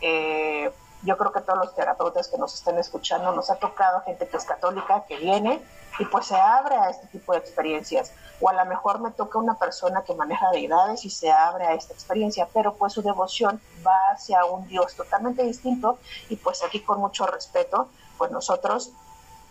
[0.00, 4.26] eh, yo creo que todos los terapeutas que nos están escuchando nos ha tocado gente
[4.28, 5.62] que es católica, que viene
[5.98, 8.12] y pues se abre a este tipo de experiencias.
[8.40, 11.74] O a lo mejor me toca una persona que maneja deidades y se abre a
[11.74, 16.80] esta experiencia, pero pues su devoción va hacia un Dios totalmente distinto y pues aquí
[16.80, 18.92] con mucho respeto, pues nosotros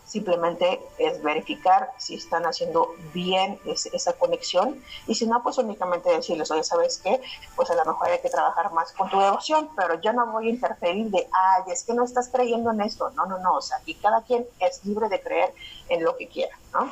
[0.06, 6.52] simplemente es verificar si están haciendo bien esa conexión y si no, pues únicamente decirles,
[6.52, 7.22] oye, ¿sabes qué?
[7.56, 10.48] Pues a lo mejor hay que trabajar más con tu devoción, pero yo no voy
[10.48, 13.10] a interferir de, ay, es que no estás creyendo en esto.
[13.12, 15.54] No, no, no, o sea, aquí cada quien es libre de creer
[15.89, 16.89] en lo que quiera, ¿no?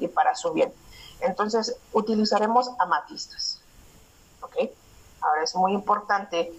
[0.00, 0.72] Y para su bien.
[1.20, 3.60] Entonces, utilizaremos amatistas,
[4.40, 4.70] ¿ok?
[5.20, 6.52] Ahora es muy importante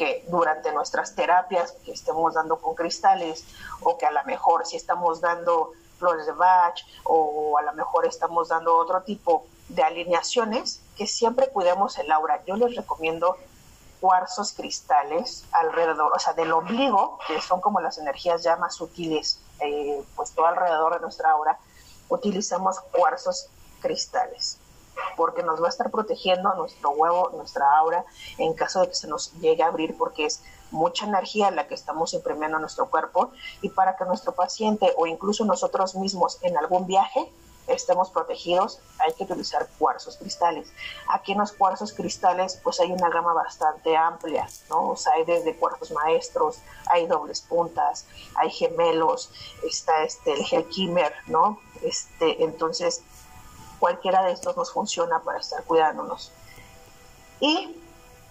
[0.00, 3.44] que durante nuestras terapias que estemos dando con cristales
[3.82, 8.06] o que a lo mejor si estamos dando flores de Bach o a lo mejor
[8.06, 12.42] estamos dando otro tipo de alineaciones, que siempre cuidemos el aura.
[12.46, 13.36] Yo les recomiendo
[14.00, 19.38] cuarzos cristales alrededor, o sea, del ombligo, que son como las energías ya más sutiles,
[19.60, 21.58] eh, pues todo alrededor de nuestra aura,
[22.08, 23.50] utilizamos cuarzos
[23.82, 24.58] cristales
[25.16, 28.04] porque nos va a estar protegiendo nuestro huevo, nuestra aura,
[28.38, 31.74] en caso de que se nos llegue a abrir, porque es mucha energía la que
[31.74, 36.56] estamos imprimiendo a nuestro cuerpo y para que nuestro paciente o incluso nosotros mismos en
[36.56, 37.30] algún viaje
[37.66, 40.72] estemos protegidos, hay que utilizar cuarzos cristales.
[41.08, 44.88] Aquí en los cuarzos cristales, pues hay una gama bastante amplia, ¿no?
[44.88, 49.30] O sea, hay desde cuarzos maestros, hay dobles puntas, hay gemelos,
[49.66, 51.60] está este, el Helkimer, ¿no?
[51.82, 53.02] Este, entonces,
[53.80, 56.30] cualquiera de estos nos funciona para estar cuidándonos.
[57.40, 57.76] Y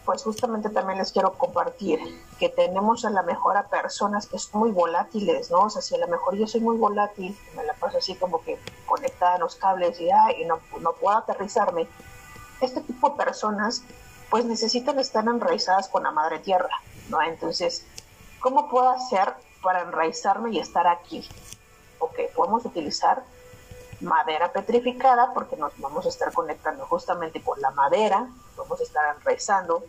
[0.06, 2.00] pues justamente también les quiero compartir
[2.40, 5.64] que tenemos a la mejor a personas que son muy volátiles, ¿no?
[5.64, 8.42] O sea, si a lo mejor yo soy muy volátil, me la paso así como
[8.44, 11.88] que conectada a los cables y, ay, y no, no puedo aterrizarme,
[12.62, 13.84] este tipo de personas
[14.30, 16.70] pues necesitan estar enraizadas con la madre tierra,
[17.10, 17.22] ¿no?
[17.22, 17.86] Entonces,
[18.40, 21.28] ¿cómo puedo hacer para enraizarme y estar aquí?
[22.00, 23.24] Ok, podemos utilizar
[24.02, 29.18] madera petrificada porque nos vamos a estar conectando justamente con la madera, vamos a estar
[29.24, 29.84] rezando,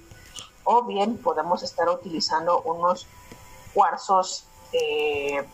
[0.64, 3.06] o bien podemos estar utilizando unos
[3.74, 5.46] cuarzos eh,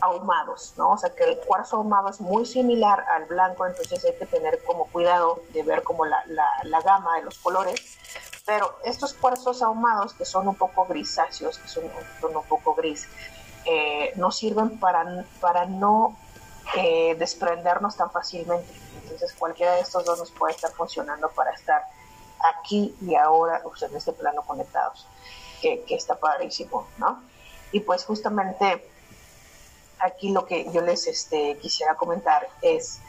[0.00, 0.92] ahumados, ¿no?
[0.92, 4.62] O sea que el cuarzo ahumado es muy similar al blanco, entonces hay que tener
[4.64, 7.98] como cuidado de ver como la, la, gama de los colores,
[8.44, 11.84] pero estos cuarzos ahumados que son un poco grisáceos, que son,
[12.20, 13.08] son un poco gris,
[13.64, 16.18] eh, nos sirven para, para no
[16.76, 18.72] eh, desprendernos tan fácilmente.
[19.02, 21.82] Entonces cualquiera de estos dos nos puede estar funcionando para estar
[22.56, 25.06] aquí y ahora, o sea, en este plano conectados,
[25.60, 27.22] que, que está padrísimo, ¿no?
[27.72, 28.88] Y pues justamente
[29.98, 33.00] aquí lo que yo les este, quisiera comentar es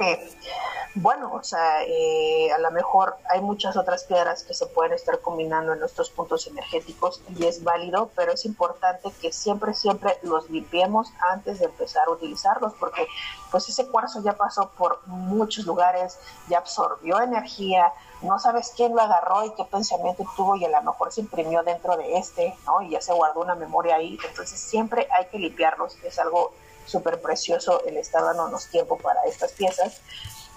[0.94, 5.20] bueno, o sea, eh, a lo mejor hay muchas otras piedras que se pueden estar
[5.20, 10.48] combinando en nuestros puntos energéticos y es válido, pero es importante que siempre, siempre los
[10.50, 13.06] limpiemos antes de empezar a utilizarlos, porque
[13.50, 19.00] pues ese cuarzo ya pasó por muchos lugares, ya absorbió energía, no sabes quién lo
[19.00, 22.82] agarró y qué pensamiento tuvo y a lo mejor se imprimió dentro de este, ¿no?
[22.82, 26.52] Y ya se guardó una memoria ahí, entonces siempre hay que limpiarlos, es algo
[26.90, 30.00] súper precioso el estar dándonos tiempo para estas piezas.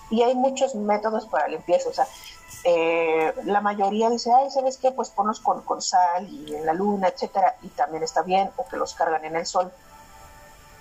[0.09, 2.07] Y hay muchos métodos para limpieza, o sea,
[2.65, 4.91] eh, la mayoría dice, ay, ¿sabes qué?
[4.91, 8.65] Pues ponlos con, con sal y en la luna, etcétera, y también está bien, o
[8.67, 9.71] que los cargan en el sol.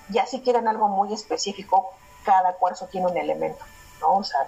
[0.09, 1.93] Ya si quieren algo muy específico,
[2.25, 3.65] cada cuarzo tiene un elemento,
[4.01, 4.19] ¿no?
[4.19, 4.47] O sea,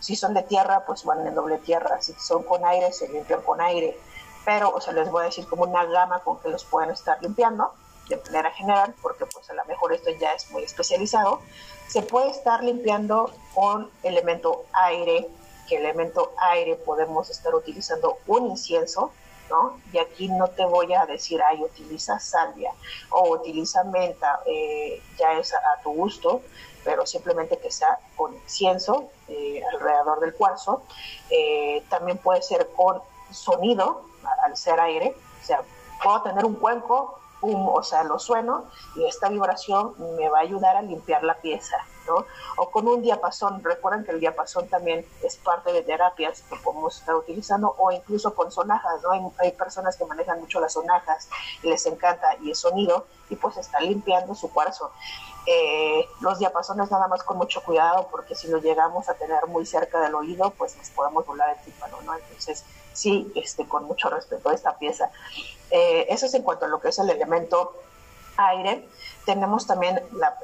[0.00, 3.42] si son de tierra, pues van en doble tierra, si son con aire, se limpian
[3.42, 3.98] con aire,
[4.44, 7.22] pero, o sea, les voy a decir como una gama con que los pueden estar
[7.22, 7.72] limpiando
[8.08, 11.40] de manera general, porque pues a lo mejor esto ya es muy especializado,
[11.88, 15.28] se puede estar limpiando con elemento aire,
[15.68, 19.12] que elemento aire podemos estar utilizando un incienso,
[19.50, 19.78] ¿no?
[19.92, 22.72] Y aquí no te voy a decir, ay, utiliza salvia
[23.10, 26.42] o utiliza menta, eh, ya es a, tu gusto,
[26.82, 30.82] pero simplemente que sea con incienso eh, alrededor del cuarzo.
[31.30, 34.04] Eh, también puede ser con sonido,
[34.44, 35.62] al ser aire, o sea,
[36.02, 37.18] puedo tener un cuenco
[37.52, 38.64] o sea, lo sueno
[38.96, 41.76] y esta vibración me va a ayudar a limpiar la pieza,
[42.06, 42.24] ¿no?
[42.56, 46.98] O con un diapasón, recuerden que el diapasón también es parte de terapias que podemos
[46.98, 49.32] estar utilizando, o incluso con sonajas, ¿no?
[49.38, 51.28] Hay, personas que manejan mucho las sonajas
[51.62, 54.90] y les encanta y el sonido, y pues están limpiando su cuarzo.
[55.46, 59.66] Eh, los diapasones nada más con mucho cuidado, porque si lo llegamos a tener muy
[59.66, 62.14] cerca del oído, pues nos podemos volar el tímpano, ¿no?
[62.14, 65.10] Entonces, sí, este, con mucho respeto a esta pieza.
[65.70, 67.74] Eh, eso es en cuanto a lo que es el elemento
[68.36, 68.88] aire.
[69.26, 70.00] Tenemos también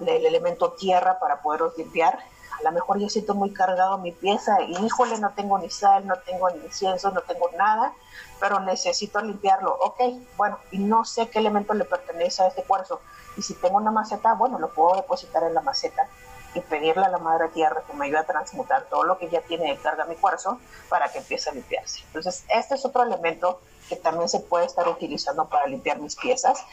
[0.06, 2.18] el elemento tierra para poderlos limpiar.
[2.58, 6.06] A lo mejor yo siento muy cargado mi pieza y híjole, no tengo ni sal,
[6.06, 7.94] no tengo ni incienso, no tengo nada,
[8.38, 9.74] pero necesito limpiarlo.
[9.80, 10.00] Ok,
[10.36, 13.00] bueno, y no sé qué elemento le pertenece a este cuarzo.
[13.36, 16.08] Y si tengo una maceta, bueno, lo puedo depositar en la maceta
[16.54, 19.40] y pedirle a la madre tierra que me ayude a transmutar todo lo que ya
[19.42, 20.58] tiene de carga mi cuarzo
[20.88, 22.00] para que empiece a limpiarse.
[22.06, 26.64] Entonces, este es otro elemento que también se puede estar utilizando para limpiar mis piezas.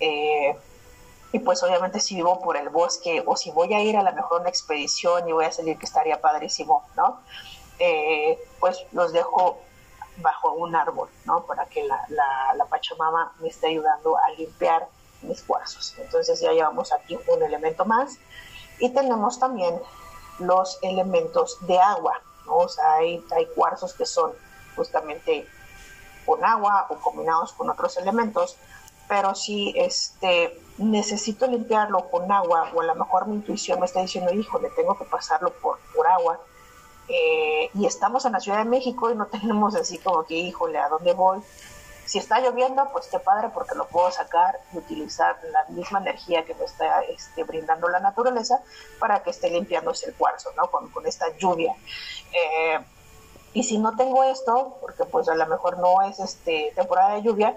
[0.00, 0.56] Eh,
[1.32, 4.12] y pues obviamente si vivo por el bosque o si voy a ir a la
[4.12, 7.20] mejor una expedición y voy a salir que estaría padrísimo, ¿no?
[7.78, 9.58] Eh, pues los dejo
[10.18, 11.44] bajo un árbol, ¿no?
[11.44, 14.86] Para que la, la, la, Pachamama me esté ayudando a limpiar
[15.22, 15.94] mis cuarzos.
[15.98, 18.18] Entonces ya llevamos aquí un elemento más.
[18.82, 19.80] Y tenemos también
[20.40, 22.56] los elementos de agua, ¿no?
[22.56, 24.32] O sea, hay, hay cuarzos que son
[24.74, 25.46] justamente
[26.26, 28.56] con agua o combinados con otros elementos,
[29.08, 34.00] pero si este, necesito limpiarlo con agua o a lo mejor mi intuición me está
[34.00, 36.40] diciendo, híjole, tengo que pasarlo por, por agua,
[37.06, 40.78] eh, y estamos en la Ciudad de México y no tenemos así como que, híjole,
[40.78, 41.40] ¿a dónde voy?
[42.04, 46.44] Si está lloviendo, pues qué padre porque lo puedo sacar y utilizar la misma energía
[46.44, 48.60] que me está este, brindando la naturaleza
[48.98, 50.70] para que esté limpiándose el cuarzo, ¿no?
[50.70, 51.74] Con, esta lluvia.
[52.32, 52.78] Eh,
[53.54, 57.22] y si no tengo esto, porque pues a lo mejor no es este temporada de
[57.22, 57.56] lluvia,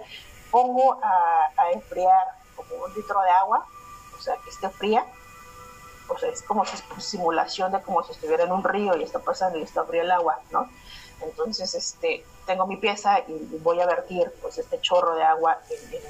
[0.50, 3.66] pongo a, a enfriar como un litro de agua,
[4.16, 5.04] o sea, que esté fría.
[6.08, 9.18] O sea, es como si simulación de como si estuviera en un río y está
[9.18, 10.68] pasando y está fría el agua, ¿no?
[11.20, 15.94] Entonces, este, tengo mi pieza y voy a vertir pues este chorro de agua en,
[15.94, 16.02] el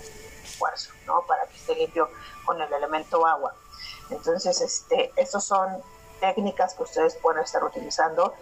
[0.59, 1.23] cuarzo, ¿no?
[1.27, 2.11] Para que esté limpio
[2.45, 3.55] con el elemento agua.
[4.11, 5.83] Entonces, este, estas son
[6.21, 8.35] técnicas que ustedes pueden estar utilizando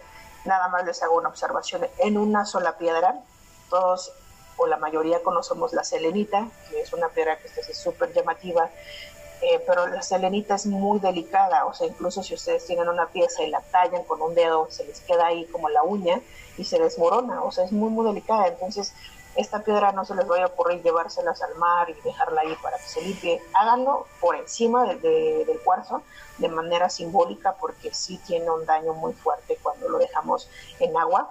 [0.45, 1.87] Nada más les hago una observación.
[1.97, 3.19] En una sola piedra,
[3.69, 4.13] todos
[4.57, 8.69] o la mayoría conocemos la selenita, que es una piedra que es súper llamativa,
[9.47, 13.43] eh, pero la selenita es muy delicada, o sea, incluso si ustedes tienen una pieza
[13.43, 16.19] y la tallan con un dedo, se les queda ahí como la uña
[16.57, 18.47] y se desmorona, o sea, es muy, muy delicada.
[18.47, 18.93] Entonces,
[19.35, 22.77] esta piedra no se les vaya a ocurrir llevárselas al mar y dejarla ahí para
[22.77, 23.39] que se limpie.
[23.53, 26.01] Háganlo por encima del cuarzo
[26.39, 31.29] de manera simbólica porque sí tiene un daño muy fuerte cuando lo dejamos en agua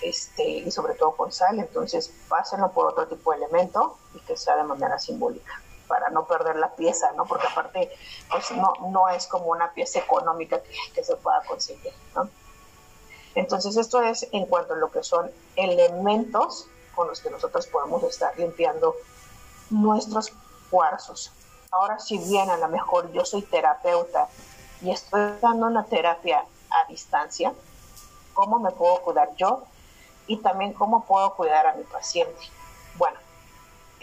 [0.00, 1.58] este, y sobre todo con sal.
[1.58, 5.60] Entonces pásenlo por otro tipo de elemento y que sea de manera simbólica
[5.92, 7.26] para no perder la pieza, ¿no?
[7.26, 7.90] Porque aparte,
[8.30, 12.30] pues no, no es como una pieza económica que, que se pueda conseguir, ¿no?
[13.34, 18.02] Entonces esto es en cuanto a lo que son elementos con los que nosotros podemos
[18.04, 18.94] estar limpiando
[19.68, 20.32] nuestros
[20.70, 21.30] cuarzos.
[21.70, 24.28] Ahora, si bien a lo mejor yo soy terapeuta
[24.80, 27.52] y estoy dando una terapia a distancia,
[28.32, 29.64] ¿cómo me puedo cuidar yo?
[30.26, 32.40] Y también cómo puedo cuidar a mi paciente.
[32.96, 33.18] Bueno,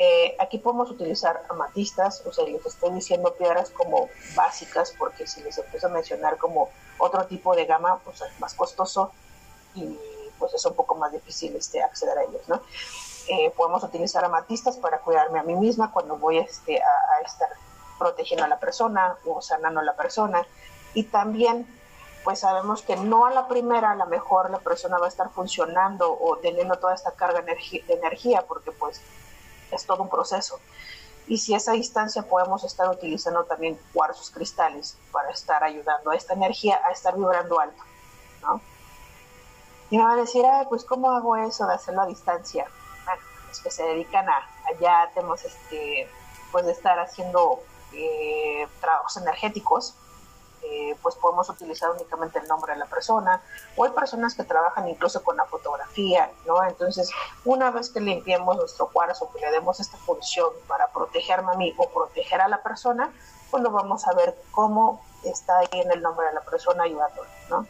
[0.01, 5.43] eh, aquí podemos utilizar amatistas, o sea, les estoy diciendo piedras como básicas, porque si
[5.43, 9.11] les empiezo a mencionar como otro tipo de gama, pues es más costoso
[9.75, 9.99] y
[10.39, 12.61] pues es un poco más difícil este, acceder a ellos, ¿no?
[13.27, 17.49] Eh, podemos utilizar amatistas para cuidarme a mí misma cuando voy este, a, estar
[17.97, 20.47] protegiendo a la persona o sanando a la persona.
[20.93, 21.67] Y también,
[22.23, 25.29] pues sabemos que no a la primera, a lo mejor la persona va a estar
[25.29, 29.01] funcionando o teniendo toda esta carga de energía, porque pues
[29.71, 30.59] es todo un proceso.
[31.27, 36.33] Y si esa distancia podemos estar utilizando también cuarzos cristales para estar ayudando a esta
[36.33, 37.83] energía a estar vibrando alto,
[38.41, 38.61] ¿no?
[39.91, 42.67] Y me va a decir, Ay, pues ¿cómo hago eso de hacerlo a distancia?
[43.05, 46.09] Bueno, los que se dedican a, allá tenemos este,
[46.51, 47.59] pues de estar haciendo
[47.93, 49.95] eh, trabajos energéticos,
[50.63, 53.41] eh, pues podemos utilizar únicamente el nombre de la persona,
[53.75, 56.63] o hay personas que trabajan incluso con la fotografía, ¿no?
[56.63, 57.09] Entonces,
[57.45, 61.73] una vez que limpiemos nuestro cuarzo, que le demos esta función para protegerme a mí
[61.77, 63.11] o proteger a la persona,
[63.51, 67.29] pues lo vamos a ver cómo está ahí en el nombre de la persona ayudándole,
[67.49, 67.65] ¿no?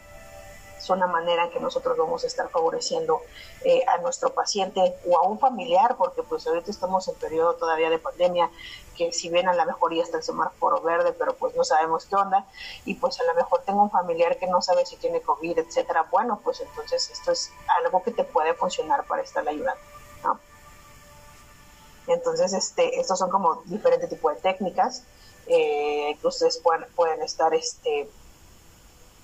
[0.80, 3.20] es una manera en que nosotros vamos a estar favoreciendo
[3.64, 7.90] eh, a nuestro paciente o a un familiar, porque pues ahorita estamos en periodo todavía
[7.90, 8.50] de pandemia,
[9.00, 12.04] que si bien a lo mejor ya está el semáforo verde, pero pues no sabemos
[12.04, 12.46] qué onda,
[12.84, 16.06] y pues a lo mejor tengo un familiar que no sabe si tiene COVID, etcétera,
[16.10, 17.50] bueno, pues entonces esto es
[17.82, 19.80] algo que te puede funcionar para estar ayudando.
[22.06, 25.04] Entonces, este, estos son como diferentes tipos de técnicas
[25.46, 28.10] eh, que ustedes pueden, pueden estar este,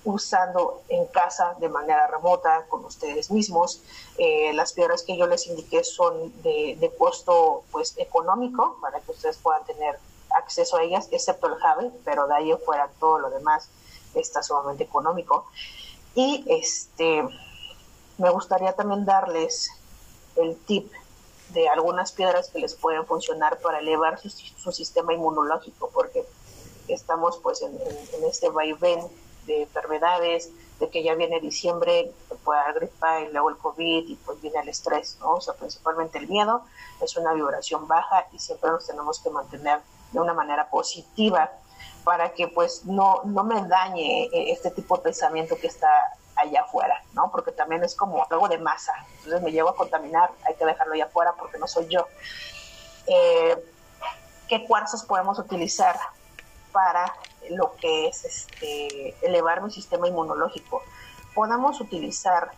[0.07, 3.81] usando en casa de manera remota con ustedes mismos.
[4.17, 9.37] Eh, las piedras que yo les indiqué son de, costo pues económico para que ustedes
[9.37, 9.99] puedan tener
[10.29, 13.69] acceso a ellas, excepto el jave, pero de ahí fuera todo lo demás
[14.15, 15.45] está sumamente económico.
[16.15, 17.27] Y este
[18.17, 19.69] me gustaría también darles
[20.37, 20.89] el tip
[21.49, 26.25] de algunas piedras que les pueden funcionar para elevar su, sistema inmunológico, porque
[26.87, 27.77] estamos pues en,
[28.25, 29.01] este vaivén
[29.47, 32.11] de enfermedades, de que ya viene diciembre,
[32.43, 35.33] puede haber gripa y luego el COVID y pues viene el estrés, ¿no?
[35.33, 36.63] O sea, principalmente el miedo
[37.01, 39.79] es una vibración baja y siempre nos tenemos que mantener
[40.11, 41.51] de una manera positiva
[42.03, 45.89] para que pues no, no me dañe eh, este tipo de pensamiento que está
[46.35, 47.31] allá afuera, ¿no?
[47.31, 50.93] Porque también es como algo de masa, entonces me llevo a contaminar, hay que dejarlo
[50.93, 52.07] allá afuera porque no soy yo.
[53.07, 53.57] Eh,
[54.47, 55.99] ¿Qué cuarzos podemos utilizar
[56.71, 57.13] para
[57.49, 60.81] lo que es este, elevar mi sistema inmunológico?
[61.33, 62.51] Podemos utilizar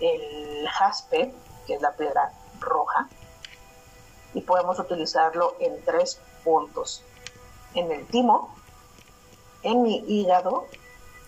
[0.00, 1.34] el jaspe,
[1.66, 3.08] que es la piedra roja,
[4.34, 7.04] y podemos utilizarlo en tres puntos.
[7.74, 8.54] En el timo,
[9.62, 10.66] en mi hígado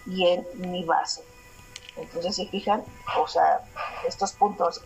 [0.06, 1.22] y en mi vaso.
[1.96, 2.84] Entonces, si fijan,
[3.18, 3.60] o sea,
[4.06, 4.82] estos puntos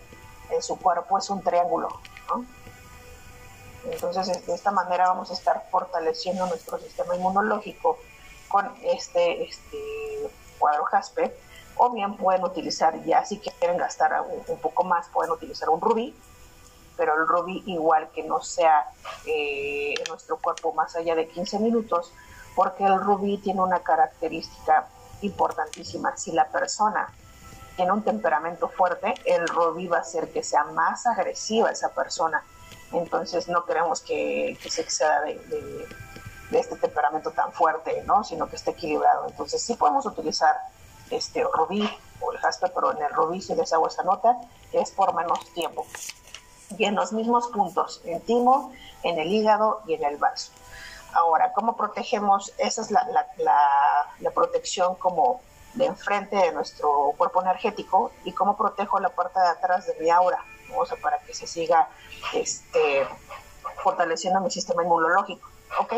[0.51, 1.89] en su cuerpo es un triángulo,
[2.29, 2.45] ¿no?
[3.85, 7.99] Entonces, de esta manera vamos a estar fortaleciendo nuestro sistema inmunológico
[8.49, 9.79] con este, este
[10.59, 11.35] cuadro jaspe,
[11.77, 16.15] o bien pueden utilizar, ya si quieren gastar un, poco más, pueden utilizar un rubí,
[16.97, 18.91] pero el rubí igual que no sea
[19.25, 22.13] eh, en nuestro cuerpo más allá de 15 minutos,
[22.57, 24.89] porque el rubí tiene una característica
[25.23, 26.17] importantísima.
[26.17, 27.13] Si la persona
[27.77, 32.43] tiene un temperamento fuerte, el rubí va a hacer que sea más agresiva esa persona.
[32.93, 35.87] Entonces no queremos que, se exceda de,
[36.53, 38.25] este temperamento tan fuerte, ¿no?
[38.25, 39.27] sino que esté equilibrado.
[39.29, 40.57] Entonces sí podemos utilizar
[41.11, 41.89] este rubí
[42.21, 44.39] o el jaspe, pero en el rubí si les hago esa nota,
[44.73, 45.87] es por menos tiempo.
[46.77, 48.73] Y en los mismos puntos, en timo,
[49.03, 50.53] en el hígado y en el vaso.
[51.13, 52.53] Ahora, ¿cómo protegemos?
[52.59, 53.07] Esa es la,
[53.39, 55.41] la, protección como
[55.75, 60.11] de enfrente de nuestro cuerpo energético y cómo protejo la parte de atrás de mi
[60.11, 60.45] aura,
[61.03, 61.89] para que se siga
[62.35, 63.07] este,
[63.83, 65.49] fortaleciendo mi sistema inmunológico.
[65.81, 65.93] ¿Ok?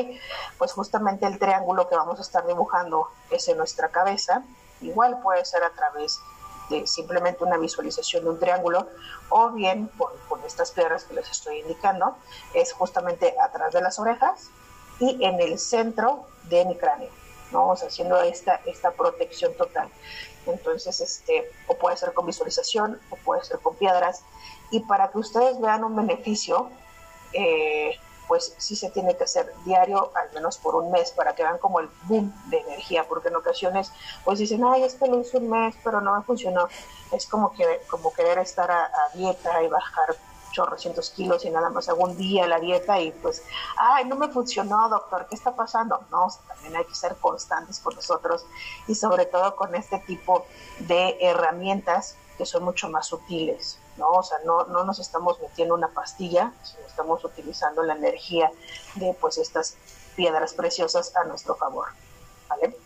[0.59, 4.43] Pues justamente el triángulo que vamos a estar dibujando es en nuestra cabeza,
[4.81, 6.19] igual puede ser a través
[6.71, 8.89] de simplemente una visualización de un triángulo
[9.29, 12.17] o bien con, con estas piedras que les estoy indicando,
[12.55, 14.51] es justamente atrás de las orejas,
[15.01, 17.11] y en el centro de mi cráneo,
[17.51, 17.73] ¿no?
[17.73, 19.89] Haciendo esta, esta protección total.
[20.47, 24.23] Entonces, este, o puede ser con visualización, o puede ser con piedras.
[24.71, 26.71] Y para que ustedes vean un beneficio,
[27.33, 27.99] eh,
[28.29, 31.59] pues sí se tiene que hacer diario, al menos por un mes, para que vean
[31.59, 33.93] como el boom de energía, porque en ocasiones
[34.25, 36.69] pues dicen, ay, es que lo hice un mes, pero no me funcionó.
[37.11, 40.17] Es como que como querer estar a dieta y bajar
[40.51, 43.43] chorrocientos kilos y nada más hago un día la dieta y pues,
[43.77, 46.01] ay, no me funcionó, doctor, ¿qué está pasando?
[46.11, 48.45] No, también hay que ser constantes con nosotros
[48.87, 50.47] y sobre todo con este tipo
[50.81, 54.11] de herramientas que son mucho más sutiles, ¿no?
[54.11, 58.51] O sea, no, no nos estamos metiendo una pastilla, sino estamos utilizando la energía
[58.97, 59.77] de pues estas
[60.17, 61.87] piedras preciosas a nuestro favor,
[62.49, 62.77] ¿vale?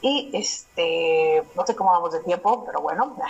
[0.00, 3.16] Y este, no sé cómo vamos de tiempo, pero bueno,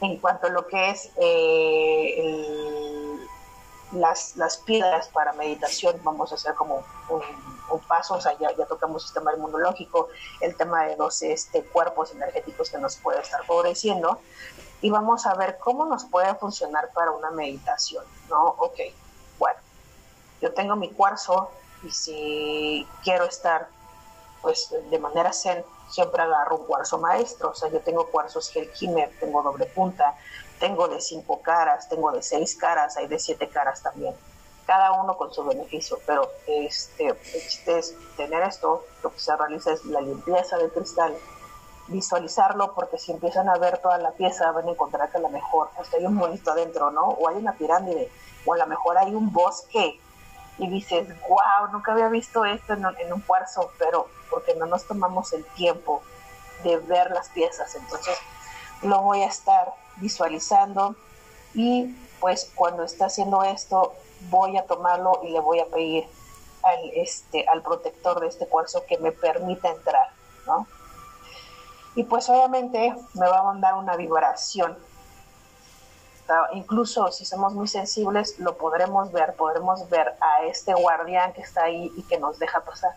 [0.00, 3.16] en cuanto a lo que es eh,
[3.92, 7.22] las, las, piedras para meditación, vamos a hacer como un,
[7.78, 10.08] paso, o sea, ya, ya, tocamos el sistema inmunológico,
[10.40, 14.20] el tema de los este, cuerpos energéticos que nos puede estar favoreciendo,
[14.82, 18.54] y vamos a ver cómo nos puede funcionar para una meditación, ¿no?
[18.58, 18.78] Ok,
[19.38, 19.58] bueno,
[20.40, 21.50] yo tengo mi cuarzo
[21.82, 23.68] y si quiero estar
[24.42, 29.10] pues de manera zen siempre agarro un cuarzo maestro, o sea, yo tengo cuarzos Helkimer,
[29.18, 30.16] tengo doble punta,
[30.58, 34.14] tengo de cinco caras, tengo de seis caras, hay de siete caras también,
[34.70, 37.12] cada uno con su beneficio, pero este,
[37.66, 41.12] es tener esto, lo que se realiza es la limpieza del cristal,
[41.88, 45.28] visualizarlo, porque si empiezan a ver toda la pieza van a encontrar que a lo
[45.28, 47.02] mejor hay un monito adentro, ¿no?
[47.02, 48.12] O hay una pirámide,
[48.46, 49.98] o a lo mejor hay un bosque,
[50.58, 55.32] y dices, wow, nunca había visto esto en un cuarzo, pero porque no nos tomamos
[55.32, 56.00] el tiempo
[56.62, 57.74] de ver las piezas.
[57.74, 58.16] Entonces
[58.82, 60.94] lo voy a estar visualizando
[61.54, 63.94] y pues cuando está haciendo esto
[64.28, 66.06] voy a tomarlo y le voy a pedir
[66.62, 70.08] al, este, al protector de este cuarzo que me permita entrar,
[70.46, 70.66] ¿no?
[71.94, 74.76] Y pues obviamente me va a mandar una vibración.
[76.52, 81.64] Incluso si somos muy sensibles, lo podremos ver, podremos ver a este guardián que está
[81.64, 82.92] ahí y que nos deja pasar.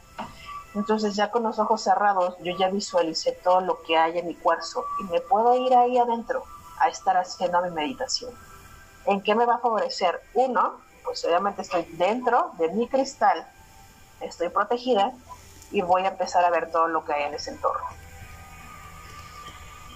[0.76, 4.36] Entonces ya con los ojos cerrados yo ya visualicé todo lo que hay en mi
[4.36, 6.43] cuarzo y me puedo ir ahí adentro
[6.80, 8.32] a estar haciendo mi meditación.
[9.05, 10.21] ¿En qué me va a favorecer?
[10.36, 13.47] Uno, pues obviamente estoy dentro de mi cristal,
[14.22, 15.12] estoy protegida
[15.72, 17.86] y voy a empezar a ver todo lo que hay en ese entorno.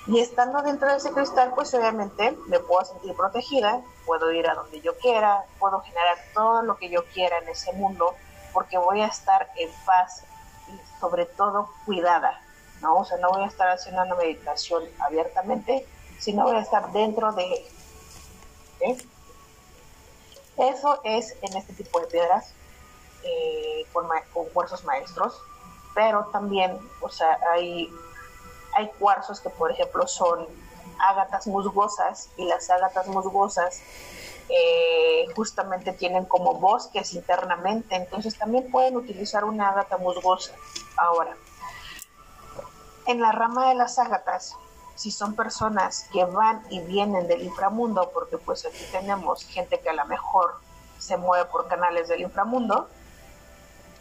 [0.07, 4.55] Y estando dentro de ese cristal, pues obviamente me puedo sentir protegida, puedo ir a
[4.55, 8.15] donde yo quiera, puedo generar todo lo que yo quiera en ese mundo,
[8.53, 10.23] porque voy a estar en paz
[10.69, 12.39] y sobre todo cuidada,
[12.81, 12.95] ¿no?
[12.95, 15.85] O sea, no voy a estar haciendo una meditación abiertamente,
[16.19, 17.67] sino voy a estar dentro de
[18.79, 19.09] él.
[20.57, 22.53] Eso es en este tipo de piedras
[23.23, 24.07] eh, con,
[24.53, 25.39] cuarzos maestros,
[25.93, 27.91] pero también, o sea, hay
[28.77, 30.45] hay cuarzos que, por ejemplo, son
[30.99, 33.81] ágatas musgosas y las ágatas musgosas
[34.49, 40.53] eh, justamente tienen como bosques internamente, entonces también pueden utilizar una ágata musgosa.
[40.95, 41.35] Ahora,
[43.07, 44.55] en la rama de las ágatas,
[44.97, 49.89] si son personas que van y vienen del inframundo, porque pues aquí tenemos gente que
[49.89, 50.55] a lo mejor
[50.97, 52.89] se mueve por canales del inframundo,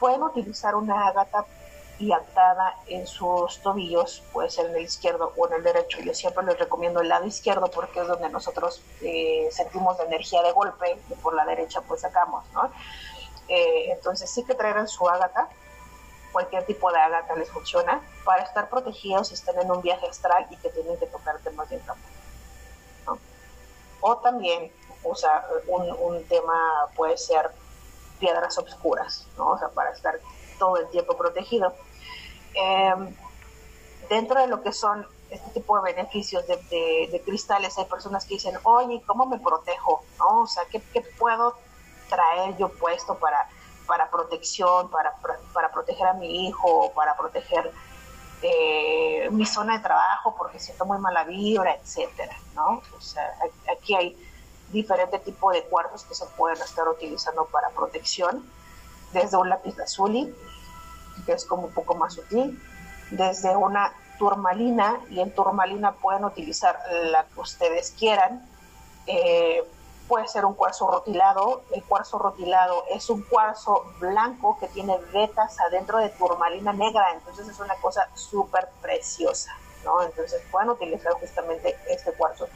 [0.01, 1.45] pueden utilizar una ágata
[1.99, 6.01] y atada en sus tobillos, puede ser en el izquierdo o en el derecho.
[6.01, 10.43] Yo siempre les recomiendo el lado izquierdo porque es donde nosotros eh, sentimos la energía
[10.43, 12.71] de golpe y por la derecha pues sacamos, ¿no?
[13.49, 15.49] Eh, entonces sí que traerán su ágata,
[16.37, 20.47] cualquier tipo de ágata les funciona para estar protegidos si están en un viaje astral
[20.51, 22.09] y que tienen que tocar temas de inframundo.
[23.07, 23.19] ¿no?
[24.03, 24.71] O también,
[25.03, 27.51] o sea, un, un tema puede ser
[28.21, 29.53] piedras obscuras, ¿no?
[29.53, 30.21] O sea, para estar
[30.59, 31.73] todo el tiempo protegido.
[32.53, 33.15] Em,
[34.11, 38.59] dentro de lo que son este tipo de beneficios de, cristales, hay personas que dicen,
[38.63, 40.05] oye, ¿cómo me protejo?
[40.19, 40.43] ¿No?
[40.43, 40.81] O sea, ¿qué,
[41.19, 41.55] puedo
[42.11, 43.49] traer yo puesto para,
[43.87, 45.15] para protección, para,
[45.53, 47.73] para, proteger a mi hijo, para proteger
[48.43, 52.83] eh, mi zona de trabajo porque siento muy mala vibra, etcétera, ¿no?
[52.97, 53.33] O sea,
[53.73, 54.17] aquí hay
[54.73, 58.45] diferentes tipos de cuartos que se pueden estar utilizando para protección,
[59.13, 60.35] desde un lápiz azul
[61.25, 62.61] que es como un poco más sutil,
[63.11, 66.79] desde una turmalina, y en turmalina pueden utilizar
[67.11, 68.47] la que ustedes quieran.
[69.07, 69.65] Eh,
[70.09, 71.63] puede ser un cuarzo rotilado.
[71.73, 77.49] El cuarzo rotilado es un cuarzo blanco que tiene vetas adentro de turmalina negra, entonces
[77.49, 79.53] es una cosa súper preciosa,
[79.85, 80.03] ¿no?
[80.03, 82.47] Entonces pueden utilizar justamente este cuarzo,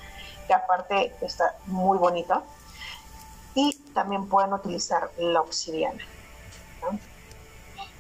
[0.47, 2.43] que aparte está muy bonito.
[3.55, 6.05] Y también pueden utilizar la obsidiana.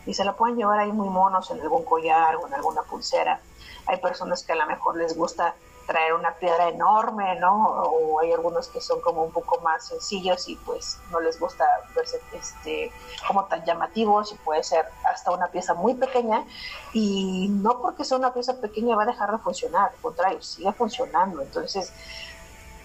[0.06, 3.40] y se la pueden llevar ahí muy monos en algún collar o en alguna pulsera.
[3.86, 5.54] Hay personas que a lo mejor les gusta
[5.90, 7.66] traer una piedra enorme, ¿no?
[7.66, 11.64] O hay algunos que son como un poco más sencillos y pues no les gusta
[11.96, 12.92] verse este,
[13.26, 16.44] como tan llamativos y puede ser hasta una pieza muy pequeña
[16.92, 20.72] y no porque sea una pieza pequeña va a dejar de funcionar, al contrario, sigue
[20.74, 21.42] funcionando.
[21.42, 21.92] Entonces,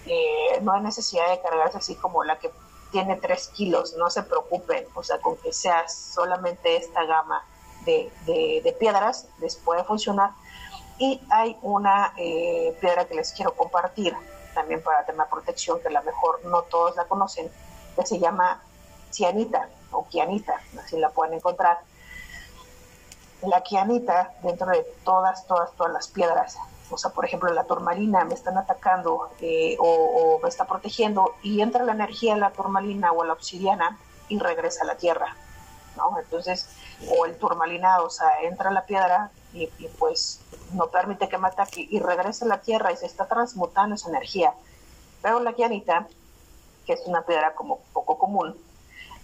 [0.06, 2.50] eh, no hay necesidad de cargarse así como la que
[2.90, 7.44] tiene 3 kilos, no se preocupen, o sea, con que sea solamente esta gama
[7.84, 10.30] de, piedras, les puede funcionar.
[10.98, 14.16] Y hay una eh, piedra que les quiero compartir
[14.54, 17.50] también para tema protección, que a lo mejor no todos la conocen,
[17.94, 18.62] que se llama
[19.10, 21.78] cianita o quianita, así la pueden encontrar.
[23.42, 26.58] La quianita, dentro de todas, todas, todas las piedras,
[26.90, 31.60] o sea, por ejemplo, la turmalina me están atacando eh, o, me está protegiendo y
[31.60, 35.36] entra la energía en la turmalina o la obsidiana y regresa a la tierra,
[35.96, 36.18] ¿no?
[36.18, 36.68] Entonces,
[37.10, 39.30] o el turmalina, o sea, entra la piedra
[39.64, 40.40] y, pues
[40.72, 44.08] no permite que me ataque y regresa a la tierra y se está transmutando esa
[44.08, 44.52] energía.
[45.22, 46.06] Pero la quianita,
[46.84, 48.56] que es una piedra como poco común,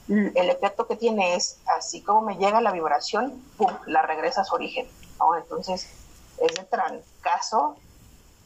[0.08, 4.44] el efecto que tiene es, así como me llega la vibración, ¡pum!, la regresa a
[4.44, 5.36] su origen, ¿no?
[5.36, 5.88] Entonces,
[6.38, 7.76] es de trancazo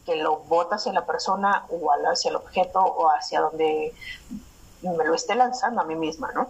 [0.04, 3.94] que lo bota hacia la persona o hacia el objeto o hacia donde
[4.82, 6.48] me lo esté lanzando a mí misma, ¿no?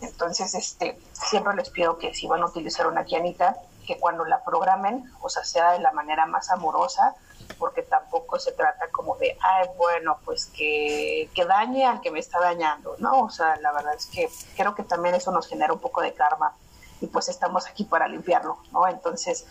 [0.00, 3.56] Entonces, este, siempre les pido que si van a utilizar una quianita,
[3.90, 7.16] que cuando la programen, o sea, sea de la manera más amorosa,
[7.58, 12.20] porque tampoco se trata como de, ay, bueno, pues que, que dañe al que me
[12.20, 13.22] está dañando, ¿no?
[13.22, 16.14] O sea, la verdad es que creo que también eso nos genera un poco de
[16.14, 16.54] karma
[17.00, 18.86] y pues estamos aquí para limpiarlo, ¿no?
[18.86, 19.44] Entonces,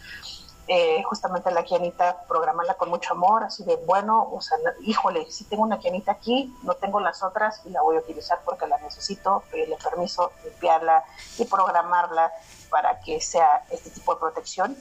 [0.72, 5.46] eh, justamente la quianita, programarla con mucho amor, así de, bueno, o sea, híjole, si
[5.46, 8.78] tengo una quianita aquí, no tengo las otras y la voy a utilizar porque la
[8.78, 11.04] necesito, pedirle permiso, limpiarla
[11.40, 12.32] y programarla
[12.70, 14.78] para que sea este tipo de protección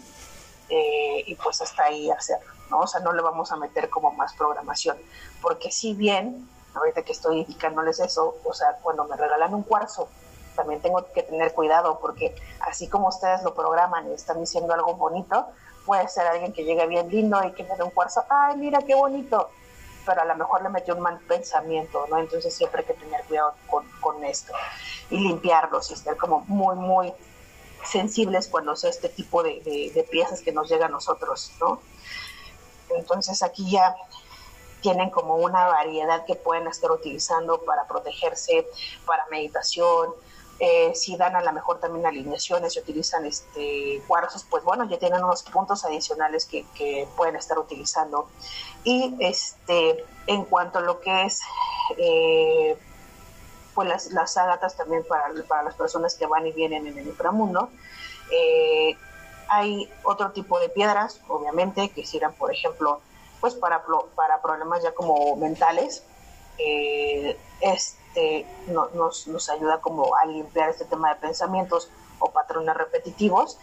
[0.68, 2.80] eh, y pues hasta ahí hacerlo, ¿no?
[2.80, 4.98] O sea, no le vamos a meter como más programación,
[5.40, 10.10] porque si bien, ahorita que estoy indicándoles eso, o sea, cuando me regalan un cuarzo,
[10.54, 14.94] también tengo que tener cuidado porque así como ustedes lo programan y están diciendo algo
[14.94, 15.46] bonito,
[15.88, 18.80] puede ser alguien que llegue bien lindo y que me dé un cuarzo, ay, mira
[18.86, 19.48] qué bonito,
[20.04, 22.18] pero a lo mejor le metió un mal pensamiento, ¿no?
[22.18, 24.52] Entonces siempre hay que tener cuidado con, esto
[25.08, 27.14] y limpiarlos y estar como muy, muy
[27.84, 31.80] sensibles cuando sea este tipo de, piezas que nos llegan a nosotros, ¿no?
[32.90, 33.96] Entonces aquí ya
[34.82, 38.66] tienen como una variedad que pueden estar utilizando para protegerse,
[39.06, 40.10] para meditación.
[40.60, 44.98] Eh, si dan a lo mejor también alineaciones y utilizan este cuarzos, pues bueno, ya
[44.98, 48.28] tienen unos puntos adicionales que, que pueden estar utilizando.
[48.82, 51.40] Y este, en cuanto a lo que es
[51.96, 52.76] eh,
[53.74, 57.06] pues las, las ágatas también para, para, las personas que van y vienen en el
[57.06, 57.70] inframundo,
[58.32, 58.96] eh,
[59.48, 63.00] hay otro tipo de piedras, obviamente, que sirvan, por ejemplo,
[63.40, 63.82] pues para,
[64.16, 66.02] para problemas ya como mentales.
[66.58, 73.58] Eh, este nos, nos ayuda como a limpiar este tema de pensamientos o patrones repetitivos,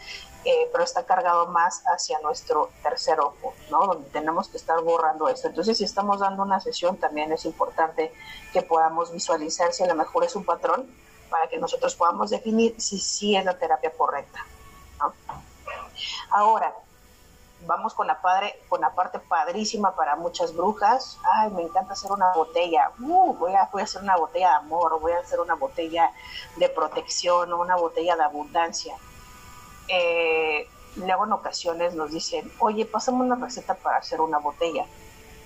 [0.45, 3.85] eh, pero está cargado más hacia nuestro tercer ojo, ¿no?
[3.87, 5.47] Donde tenemos que estar borrando esto.
[5.47, 8.13] Entonces, si estamos dando una sesión, también es importante
[8.53, 10.89] que podamos visualizar si a lo mejor es un patrón
[11.29, 14.45] para que nosotros podamos definir si sí es la terapia correcta.
[14.99, 15.13] ¿no?
[16.29, 16.75] Ahora,
[17.65, 21.19] vamos con la, parte padrísima para muchas brujas.
[21.23, 22.91] Ay, me encanta hacer una botella.
[22.99, 26.11] Uh, voy, a, hacer una botella de amor, voy a hacer una botella
[26.57, 28.95] de protección o una botella de abundancia.
[29.87, 34.85] Eh, luego en ocasiones nos dicen, oye, pasamos una receta para hacer una botella,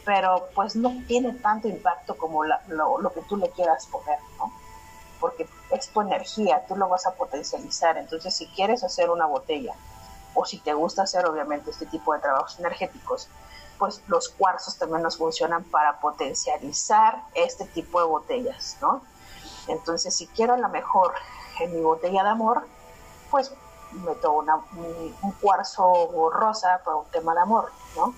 [0.05, 4.51] pero pues no tiene tanto impacto como lo, lo, que tú le quieras poner, ¿no?
[5.19, 7.97] Porque es tu energía, tú lo vas a potencializar.
[7.97, 9.75] Entonces, si quieres hacer una botella,
[10.33, 13.27] o si te gusta hacer obviamente este tipo de trabajos energéticos,
[13.77, 19.01] pues los cuarzos también nos funcionan para potencializar este tipo de botellas, ¿no?
[19.67, 21.13] Entonces, si quiero a mejor
[21.61, 22.67] en mi botella de amor,
[23.31, 23.53] pues
[23.91, 28.13] meto una, un, cuarzo rosa para un tema de amor, ¿no?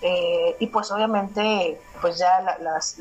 [0.00, 2.98] Eh, y pues obviamente, pues ya las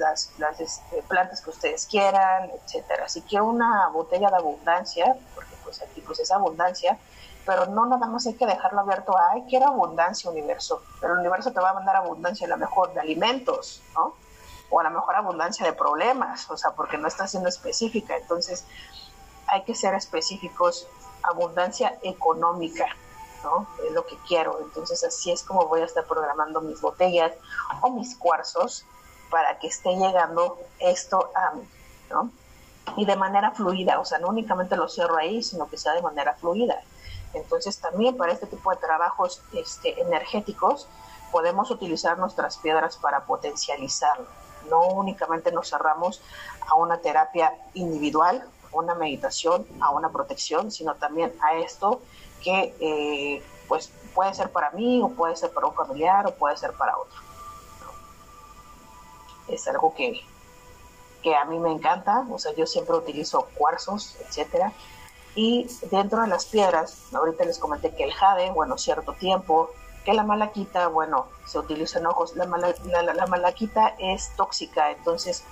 [0.59, 3.09] este, plantas que ustedes quieran, etcétera.
[3.09, 6.97] Si quiero una botella de abundancia, porque pues aquí pues es abundancia,
[7.45, 11.19] pero no nada más hay que dejarlo abierto a, ay, quiero abundancia universo, pero el
[11.19, 14.15] universo te va a mandar abundancia a lo mejor de alimentos, ¿no?
[14.71, 18.65] O a lo mejor abundancia de problemas, o sea, porque no está siendo específica, entonces
[19.47, 20.87] hay que ser específicos,
[21.21, 22.87] abundancia económica,
[23.43, 23.67] ¿no?
[23.85, 27.31] Es lo que quiero, entonces así es como voy a estar programando mis botellas
[27.81, 28.85] o mis cuarzos
[29.29, 31.67] para que esté llegando esto a mí,
[32.09, 32.31] ¿no?
[32.97, 36.01] Y de manera fluida, o sea, no únicamente lo cierro ahí, sino que sea de
[36.01, 36.81] manera fluida.
[37.35, 40.87] Entonces también para este tipo de trabajos este, energéticos
[41.31, 44.25] podemos utilizar nuestras piedras para potencializarlo.
[44.69, 46.21] No únicamente nos cerramos
[46.67, 52.01] a una terapia individual, a una meditación, a una protección, sino también a esto
[52.41, 56.55] que eh, pues puede ser para mí o puede ser para un familiar o puede
[56.57, 57.19] ser para otro.
[59.47, 60.21] Es algo que,
[61.21, 64.71] que a mí me encanta, o sea, yo siempre utilizo cuarzos, etcétera,
[65.35, 69.69] y dentro de las piedras, ahorita les comenté que el jade, bueno, cierto tiempo,
[70.05, 75.43] que la malaquita, bueno, se utiliza en ojos, la, la, malaquita es tóxica, entonces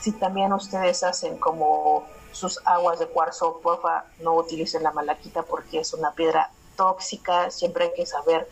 [0.00, 5.80] si también ustedes hacen como sus aguas de cuarzo, porfa, no utilicen la malaquita porque
[5.80, 8.48] es una piedra tóxica, siempre hay que saber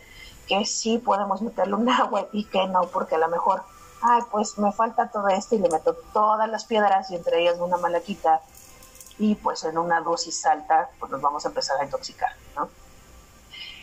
[0.47, 3.61] que sí podemos meterle un agua y que no, porque a lo mejor,
[4.01, 7.59] ay, pues me falta todo esto y le meto todas las piedras y entre ellas
[7.59, 8.41] una malaquita
[9.21, 12.69] y pues en una dosis alta pues nos vamos a empezar a intoxicar, ¿no?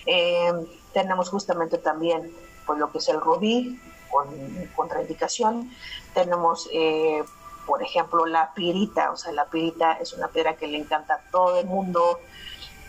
[0.04, 0.52] Eh,
[0.92, 2.34] tenemos justamente también
[2.66, 3.80] pues lo que es el rubí
[4.10, 4.26] con
[4.74, 5.70] contraindicación,
[6.12, 7.22] tenemos eh,
[7.66, 11.30] por ejemplo la pirita, o sea la pirita es una piedra que le encanta a
[11.30, 12.18] todo el mundo,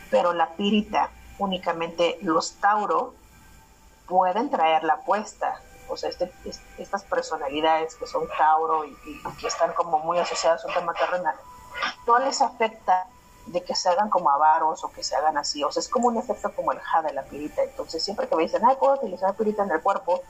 [0.10, 3.14] pero la pirita únicamente los Tauro
[4.08, 6.32] pueden traerla puesta, o sea, este,
[6.80, 10.94] estas personalidades que son Tauro y, y, que están como muy asociadas a un tema
[10.94, 11.36] terrenal,
[12.08, 13.08] no les afecta
[13.52, 15.64] de que se hagan como avaros o que se hagan así.
[15.64, 17.64] O sea, es como un efecto como el jade, la pirita.
[17.64, 20.22] Entonces, siempre que me dicen, ay, puedo utilizar pirita en el cuerpo,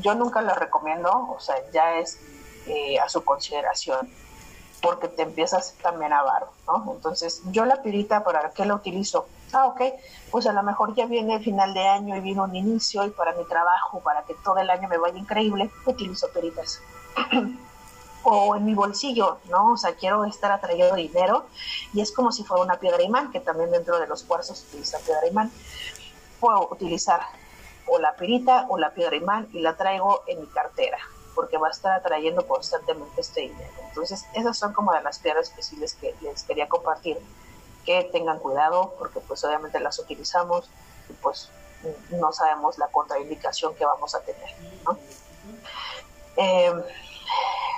[0.00, 2.18] yo nunca lo recomiendo, o sea, ya es
[2.66, 4.08] eh, a su consideración,
[4.80, 6.92] porque te empiezas también avaro, ¿no?
[6.94, 9.26] Entonces, yo la pirita, ¿para qué la utilizo?
[9.52, 9.82] Ah, ok,
[10.30, 13.10] pues a lo mejor ya viene el final de año y viene un inicio y
[13.10, 16.80] para mi trabajo, para que todo el año me vaya increíble, utilizo piritas.
[18.22, 19.72] o en mi bolsillo, ¿no?
[19.72, 21.46] O sea, quiero estar atrayendo dinero
[21.92, 24.98] y es como si fuera una piedra imán, que también dentro de los cuarzos utiliza
[24.98, 25.50] piedra imán.
[26.38, 27.20] Puedo utilizar
[27.86, 30.98] o la pirita o la piedra imán y la traigo en mi cartera,
[31.34, 33.70] porque va a estar atrayendo constantemente este dinero.
[33.88, 35.62] Entonces, esas son como de las piedras que
[36.00, 37.18] que les quería compartir,
[37.84, 40.68] que tengan cuidado, porque pues obviamente las utilizamos
[41.08, 41.50] y pues
[42.10, 44.50] no sabemos la contraindicación que vamos a tener,
[44.84, 44.98] ¿no?
[46.36, 46.72] Eh,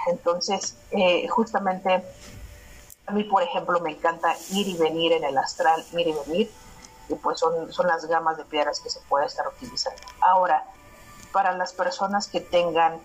[0.09, 2.03] entonces, eh, justamente
[3.07, 6.51] a mí, por ejemplo, me encanta ir y venir en el astral, ir y venir,
[7.09, 10.01] y pues son, son las gamas de piedras que se puede estar utilizando.
[10.21, 10.65] Ahora,
[11.33, 13.01] para las personas que tengan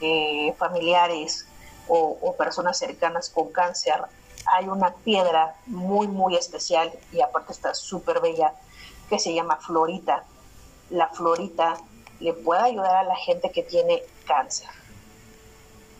[0.00, 1.46] eh, familiares
[1.88, 4.02] o, personas cercanas con cáncer,
[4.52, 8.52] hay una piedra muy, muy especial y aparte está súper bella
[9.08, 10.24] que se llama florita.
[10.90, 11.76] La florita
[12.18, 14.68] le puede ayudar a la gente que tiene cáncer.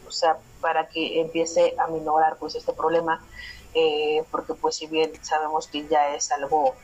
[0.07, 3.25] O sea, para que empiece a minorar pues este problema,
[3.75, 6.75] eh, porque pues si bien sabemos que ya es algo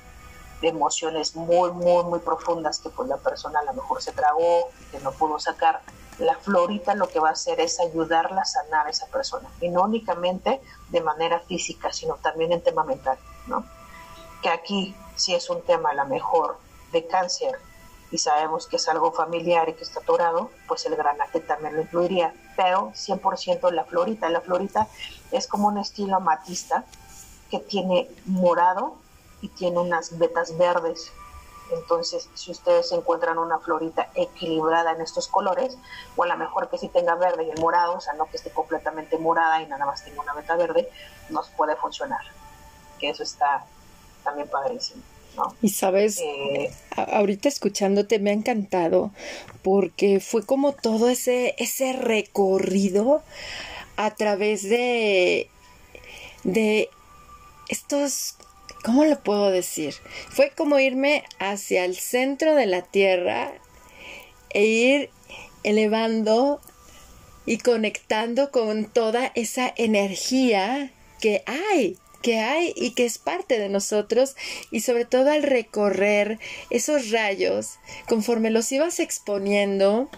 [0.61, 4.71] de emociones muy, muy, muy profundas que pues la persona a lo mejor se tragó,
[4.91, 5.81] que no pudo sacar,
[6.19, 9.69] la florita lo que va a hacer es ayudarla a sanar a esa persona, y
[9.69, 10.61] no únicamente
[10.91, 13.65] de manera física, sino también en tema mental, ¿no?
[14.41, 16.59] Que aquí si es un tema a lo mejor
[16.93, 17.59] de cáncer
[18.13, 21.83] y sabemos que es algo familiar y que está atorado, pues el granate también lo
[21.83, 24.29] incluiría, pero 100% la florita.
[24.29, 24.87] La florita
[25.31, 26.85] es como un estilo amatista
[27.51, 28.97] que tiene morado
[29.41, 31.11] y tiene unas vetas verdes.
[31.71, 35.79] Entonces, si ustedes encuentran una florita equilibrada en estos colores,
[36.15, 38.51] o a lo mejor que sí tenga verde y morado, o sea, no que esté
[38.51, 40.91] completamente morada y nada más tenga una veta verde,
[41.31, 42.21] nos puede funcionar.
[42.99, 43.65] Que eso está
[44.23, 45.03] también padrísimo.
[45.63, 49.13] Y sabes, eh, ahorita escuchándote me ha encantado
[49.63, 53.23] porque fue como todo ese, ese recorrido
[53.97, 55.49] a través de,
[56.45, 56.89] de
[57.69, 58.37] estos,
[58.85, 59.95] ¿cómo lo puedo decir?
[60.31, 63.53] Fue como irme hacia el centro de la tierra
[64.51, 65.11] e ir
[65.63, 66.61] elevando
[67.47, 73.69] y conectando con toda esa energía que hay que hay y que es parte de
[73.69, 74.37] nosotros
[74.71, 76.39] y sobre todo al recorrer
[76.71, 80.09] esos rayos, conforme los ibas exponiendo,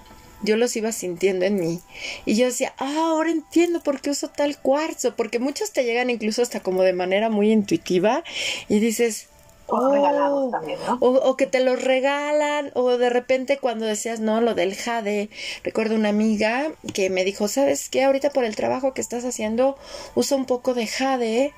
[0.42, 1.80] yo los iba sintiendo en mí.
[2.26, 6.10] Y yo decía, ah, ahora entiendo por qué uso tal cuarzo, porque muchos te llegan
[6.10, 8.22] incluso hasta como de manera muy intuitiva
[8.68, 9.28] y dices,
[9.66, 10.98] o también, ¿no?
[11.00, 15.30] O, que te los regalan, o de repente cuando decías, no, lo del jade.
[15.62, 18.04] Recuerdo una amiga que me dijo, ¿sabes qué?
[18.04, 19.76] Ahorita por el trabajo que estás haciendo,
[20.14, 21.54] usa un poco de jade,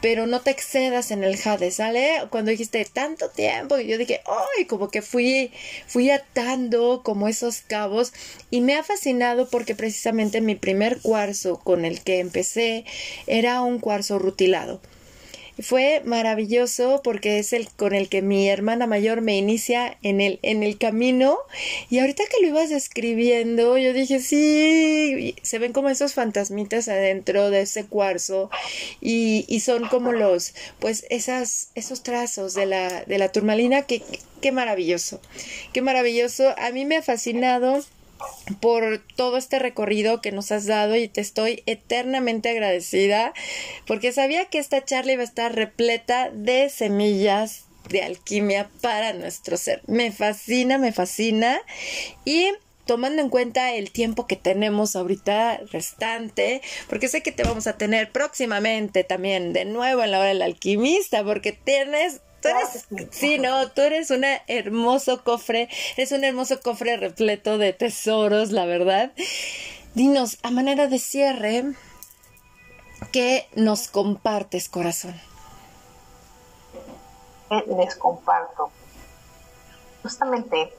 [0.00, 2.22] pero no te excedas en el jade, ¿sale?
[2.30, 4.64] Cuando dijiste tanto tiempo, y yo dije, ¡ay!
[4.64, 5.52] Como que fui,
[5.86, 8.12] fui atando como esos cabos,
[8.50, 12.84] y me ha fascinado porque precisamente mi primer cuarzo con el que empecé
[13.26, 14.80] era un cuarzo rutilado
[15.60, 20.38] fue maravilloso porque es el con el que mi hermana mayor me inicia en el,
[20.42, 21.38] en el camino.
[21.90, 27.50] Y ahorita que lo ibas escribiendo, yo dije, sí, se ven como esos fantasmitas adentro
[27.50, 28.50] de ese cuarzo.
[29.00, 33.82] Y, y son como los, pues, esas, esos trazos de la, de la turmalina.
[33.82, 34.02] Que,
[34.40, 35.20] qué maravilloso.
[35.72, 36.54] Qué maravilloso.
[36.58, 37.84] A mí me ha fascinado
[38.60, 43.32] por todo este recorrido que nos has dado y te estoy eternamente agradecida
[43.86, 49.56] porque sabía que esta charla iba a estar repleta de semillas de alquimia para nuestro
[49.56, 49.82] ser.
[49.86, 51.60] Me fascina, me fascina
[52.24, 52.52] y
[52.86, 57.76] tomando en cuenta el tiempo que tenemos ahorita restante, porque sé que te vamos a
[57.76, 63.38] tener próximamente también de nuevo en la hora del alquimista, porque tienes Tú eres, sí,
[63.38, 69.12] no, tú eres un hermoso cofre, es un hermoso cofre repleto de tesoros, la verdad.
[69.94, 71.64] Dinos, a manera de cierre,
[73.12, 75.14] ¿qué nos compartes, corazón?
[77.78, 78.70] Les comparto.
[80.02, 80.72] Justamente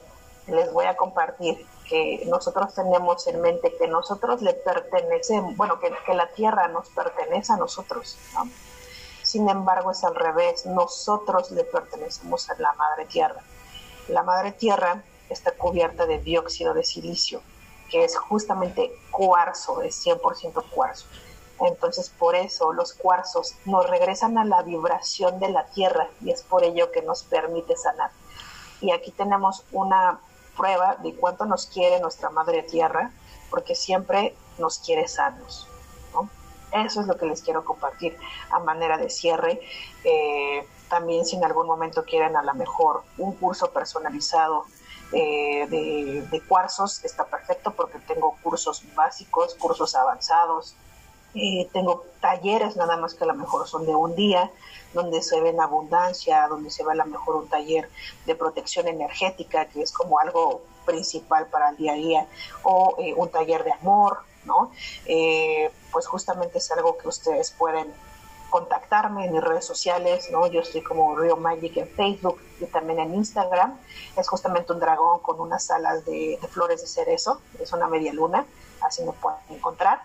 [0.48, 5.90] les voy a compartir que nosotros tenemos en mente que nosotros le pertenecemos, bueno, que,
[6.04, 8.50] que la tierra nos pertenece a nosotros, ¿no?
[9.34, 10.64] Sin embargo, es al revés.
[10.64, 13.42] Nosotros le pertenecemos a la madre tierra.
[14.06, 17.42] La madre tierra está cubierta de dióxido de silicio,
[17.90, 21.06] que es justamente cuarzo, es 100% cuarzo.
[21.62, 26.44] Entonces, por eso los cuarzos nos regresan a la vibración de la tierra y es
[26.44, 28.12] por ello que nos permite sanar.
[28.80, 30.20] Y aquí tenemos una
[30.56, 33.10] prueba de cuánto nos quiere nuestra madre tierra,
[33.50, 35.66] porque siempre nos quiere sanos.
[36.74, 38.16] Eso es lo que les quiero compartir
[38.50, 39.60] a manera de cierre.
[40.02, 44.64] Eh, también si en algún momento quieren a lo mejor un curso personalizado
[45.12, 50.74] eh, de, cuarzos, está perfecto porque tengo cursos básicos, cursos avanzados,
[51.36, 54.50] eh, tengo talleres nada más que a lo mejor son de un día,
[54.92, 57.88] donde se ve en abundancia, donde se ve a lo mejor un taller
[58.26, 62.26] de protección energética, que es como algo principal para el día a día,
[62.64, 64.70] o un taller de amor, ¿no?
[65.06, 67.92] Eh, pues justamente es algo que ustedes pueden
[68.54, 70.46] contactarme en mis redes sociales, ¿no?
[70.46, 73.76] Yo estoy como Rio Magic en Facebook y también en Instagram.
[74.16, 78.46] Es justamente un dragón con unas alas de, flores de cerezo, es una media luna,
[78.80, 80.02] así me pueden encontrar.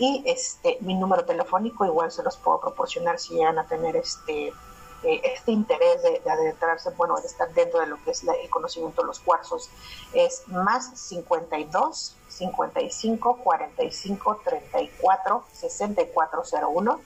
[0.00, 4.52] Y este, mi número telefónico igual se los puedo proporcionar si llegan a tener este
[5.04, 9.02] eh, este interés de, adentrarse, bueno, de estar dentro de lo que es el conocimiento
[9.02, 9.68] de los cuarzos,
[10.12, 17.00] es más 52 55 45 34 6401.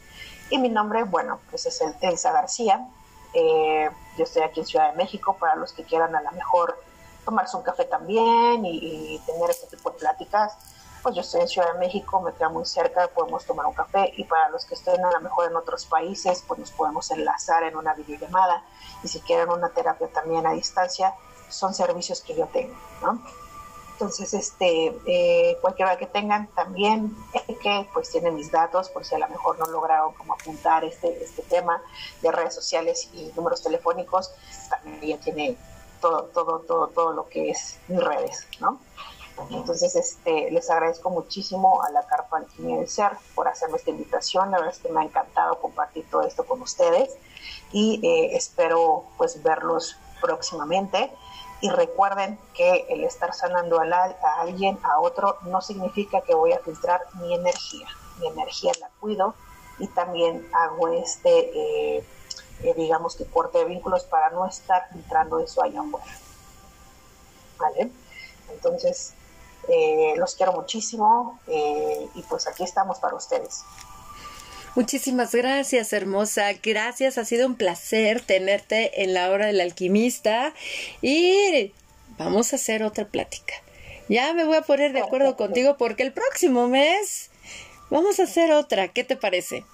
[0.50, 2.88] Y mi nombre, bueno, pues es el Elsa García.
[3.34, 6.80] Eh, yo estoy aquí en Ciudad de México para los que quieran a lo mejor
[7.24, 10.56] tomarse un café también y, y tener este tipo de pláticas
[11.02, 14.12] pues yo estoy en Ciudad de México, me queda muy cerca, podemos tomar un café
[14.16, 17.62] y para los que estén a lo mejor en otros países, pues nos podemos enlazar
[17.62, 18.64] en una videollamada
[19.02, 21.14] y si quieren una terapia también a distancia,
[21.48, 23.22] son servicios que yo tengo, ¿no?
[23.92, 27.16] Entonces, este, eh, cualquiera que tengan también,
[27.60, 31.20] que pues tienen mis datos, por si a lo mejor no lograron como apuntar este,
[31.20, 31.82] este tema
[32.22, 34.30] de redes sociales y números telefónicos,
[34.70, 35.56] también ya tiene
[36.00, 38.78] todo, todo, todo, todo lo que es mis redes, ¿no?
[39.50, 44.50] Entonces, este, les agradezco muchísimo a la Carpa Alquimia del Ser por hacerme esta invitación.
[44.50, 47.16] La verdad es que me ha encantado compartir todo esto con ustedes
[47.72, 51.10] y eh, espero pues verlos próximamente.
[51.60, 56.60] Y recuerden que el estar sanando a, alguien, a otro, no significa que voy a
[56.60, 57.88] filtrar mi energía.
[58.20, 59.34] Mi energía la cuido
[59.78, 61.50] y también hago este,
[61.98, 62.04] eh,
[62.62, 66.06] eh, digamos que corte de vínculos para no estar filtrando eso allá afuera.
[67.58, 67.90] ¿Vale?
[68.50, 69.14] Entonces,
[69.68, 73.62] eh, los quiero muchísimo eh, y pues aquí estamos para ustedes.
[74.74, 76.52] Muchísimas gracias, hermosa.
[76.62, 80.54] Gracias, ha sido un placer tenerte en la hora del alquimista
[81.02, 81.72] y
[82.16, 83.54] vamos a hacer otra plática.
[84.08, 87.30] Ya me voy a poner de acuerdo contigo porque el próximo mes
[87.90, 88.88] vamos a hacer otra.
[88.88, 89.64] ¿Qué te parece?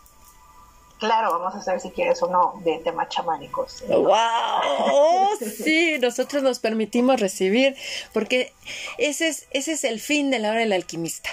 [0.98, 3.84] Claro, vamos a hacer si quieres uno de temas chamánicos.
[3.88, 5.36] ¡Wow!
[5.64, 7.76] sí, nosotros nos permitimos recibir,
[8.12, 8.52] porque
[8.98, 11.30] ese es, ese es el fin de la hora del alquimista.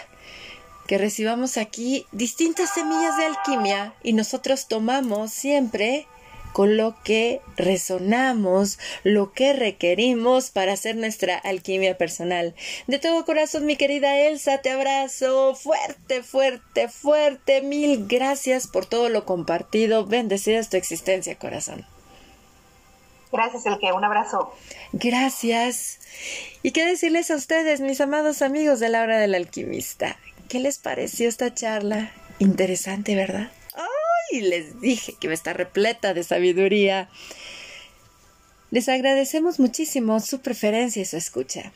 [0.88, 6.08] Que recibamos aquí distintas semillas de alquimia y nosotros tomamos siempre
[6.54, 12.56] con lo que resonamos, lo que requerimos para hacer nuestra alquimia personal.
[12.88, 17.62] De todo corazón, mi querida Elsa, te abrazo fuerte, fuerte, fuerte.
[17.62, 20.06] Mil gracias por todo lo compartido.
[20.06, 21.86] Bendecida es tu existencia, corazón.
[23.32, 23.94] Gracias, Elke.
[23.94, 24.54] Un abrazo.
[24.92, 26.00] Gracias.
[26.64, 30.18] ¿Y qué decirles a ustedes, mis amados amigos de la hora del alquimista?
[30.50, 32.12] ¿Qué les pareció esta charla?
[32.40, 33.50] Interesante, ¿verdad?
[34.32, 37.10] Y les dije que va a estar repleta de sabiduría.
[38.72, 41.72] Les agradecemos muchísimo su preferencia y su escucha.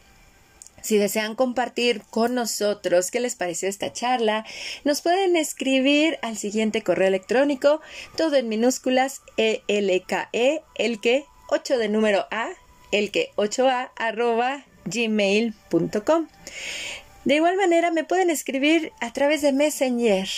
[0.81, 4.45] Si desean compartir con nosotros qué les pareció esta charla,
[4.83, 7.81] nos pueden escribir al siguiente correo electrónico,
[8.15, 12.49] todo en minúsculas, elke, el que 8 de número a,
[12.91, 16.27] el que 8a, arroba gmail.com.
[17.23, 20.29] De igual manera me pueden escribir a través de Messenger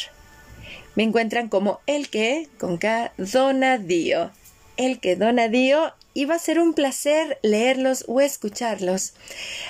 [0.98, 4.32] me encuentran como el que con K Donadío.
[4.78, 9.14] El que Donadío y va a ser un placer leerlos o escucharlos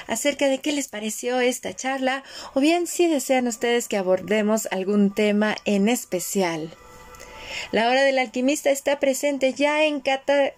[0.07, 2.23] acerca de qué les pareció esta charla
[2.53, 6.71] o bien si desean ustedes que abordemos algún tema en especial.
[7.71, 10.03] La hora del alquimista está presente ya en,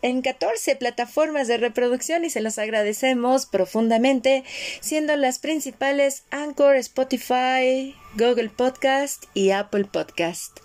[0.02, 4.44] en 14 plataformas de reproducción y se los agradecemos profundamente,
[4.80, 10.60] siendo las principales Anchor, Spotify, Google Podcast y Apple Podcast.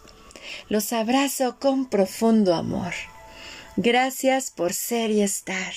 [0.68, 2.92] Los abrazo con profundo amor.
[3.76, 5.72] Gracias por ser y estar.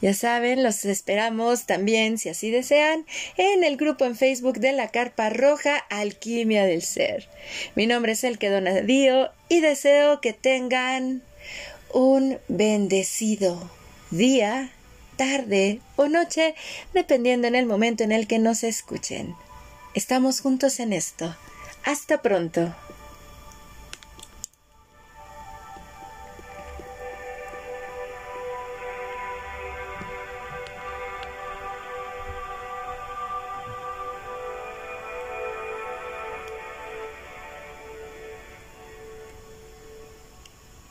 [0.00, 3.06] Ya saben, los esperamos también, si así desean,
[3.36, 7.28] en el grupo en Facebook de la Carpa Roja Alquimia del Ser.
[7.74, 11.22] Mi nombre es El Donadío y deseo que tengan
[11.92, 13.70] un bendecido
[14.10, 14.70] día,
[15.16, 16.54] tarde o noche,
[16.92, 19.34] dependiendo en el momento en el que nos escuchen.
[19.94, 21.34] Estamos juntos en esto.
[21.84, 22.74] Hasta pronto.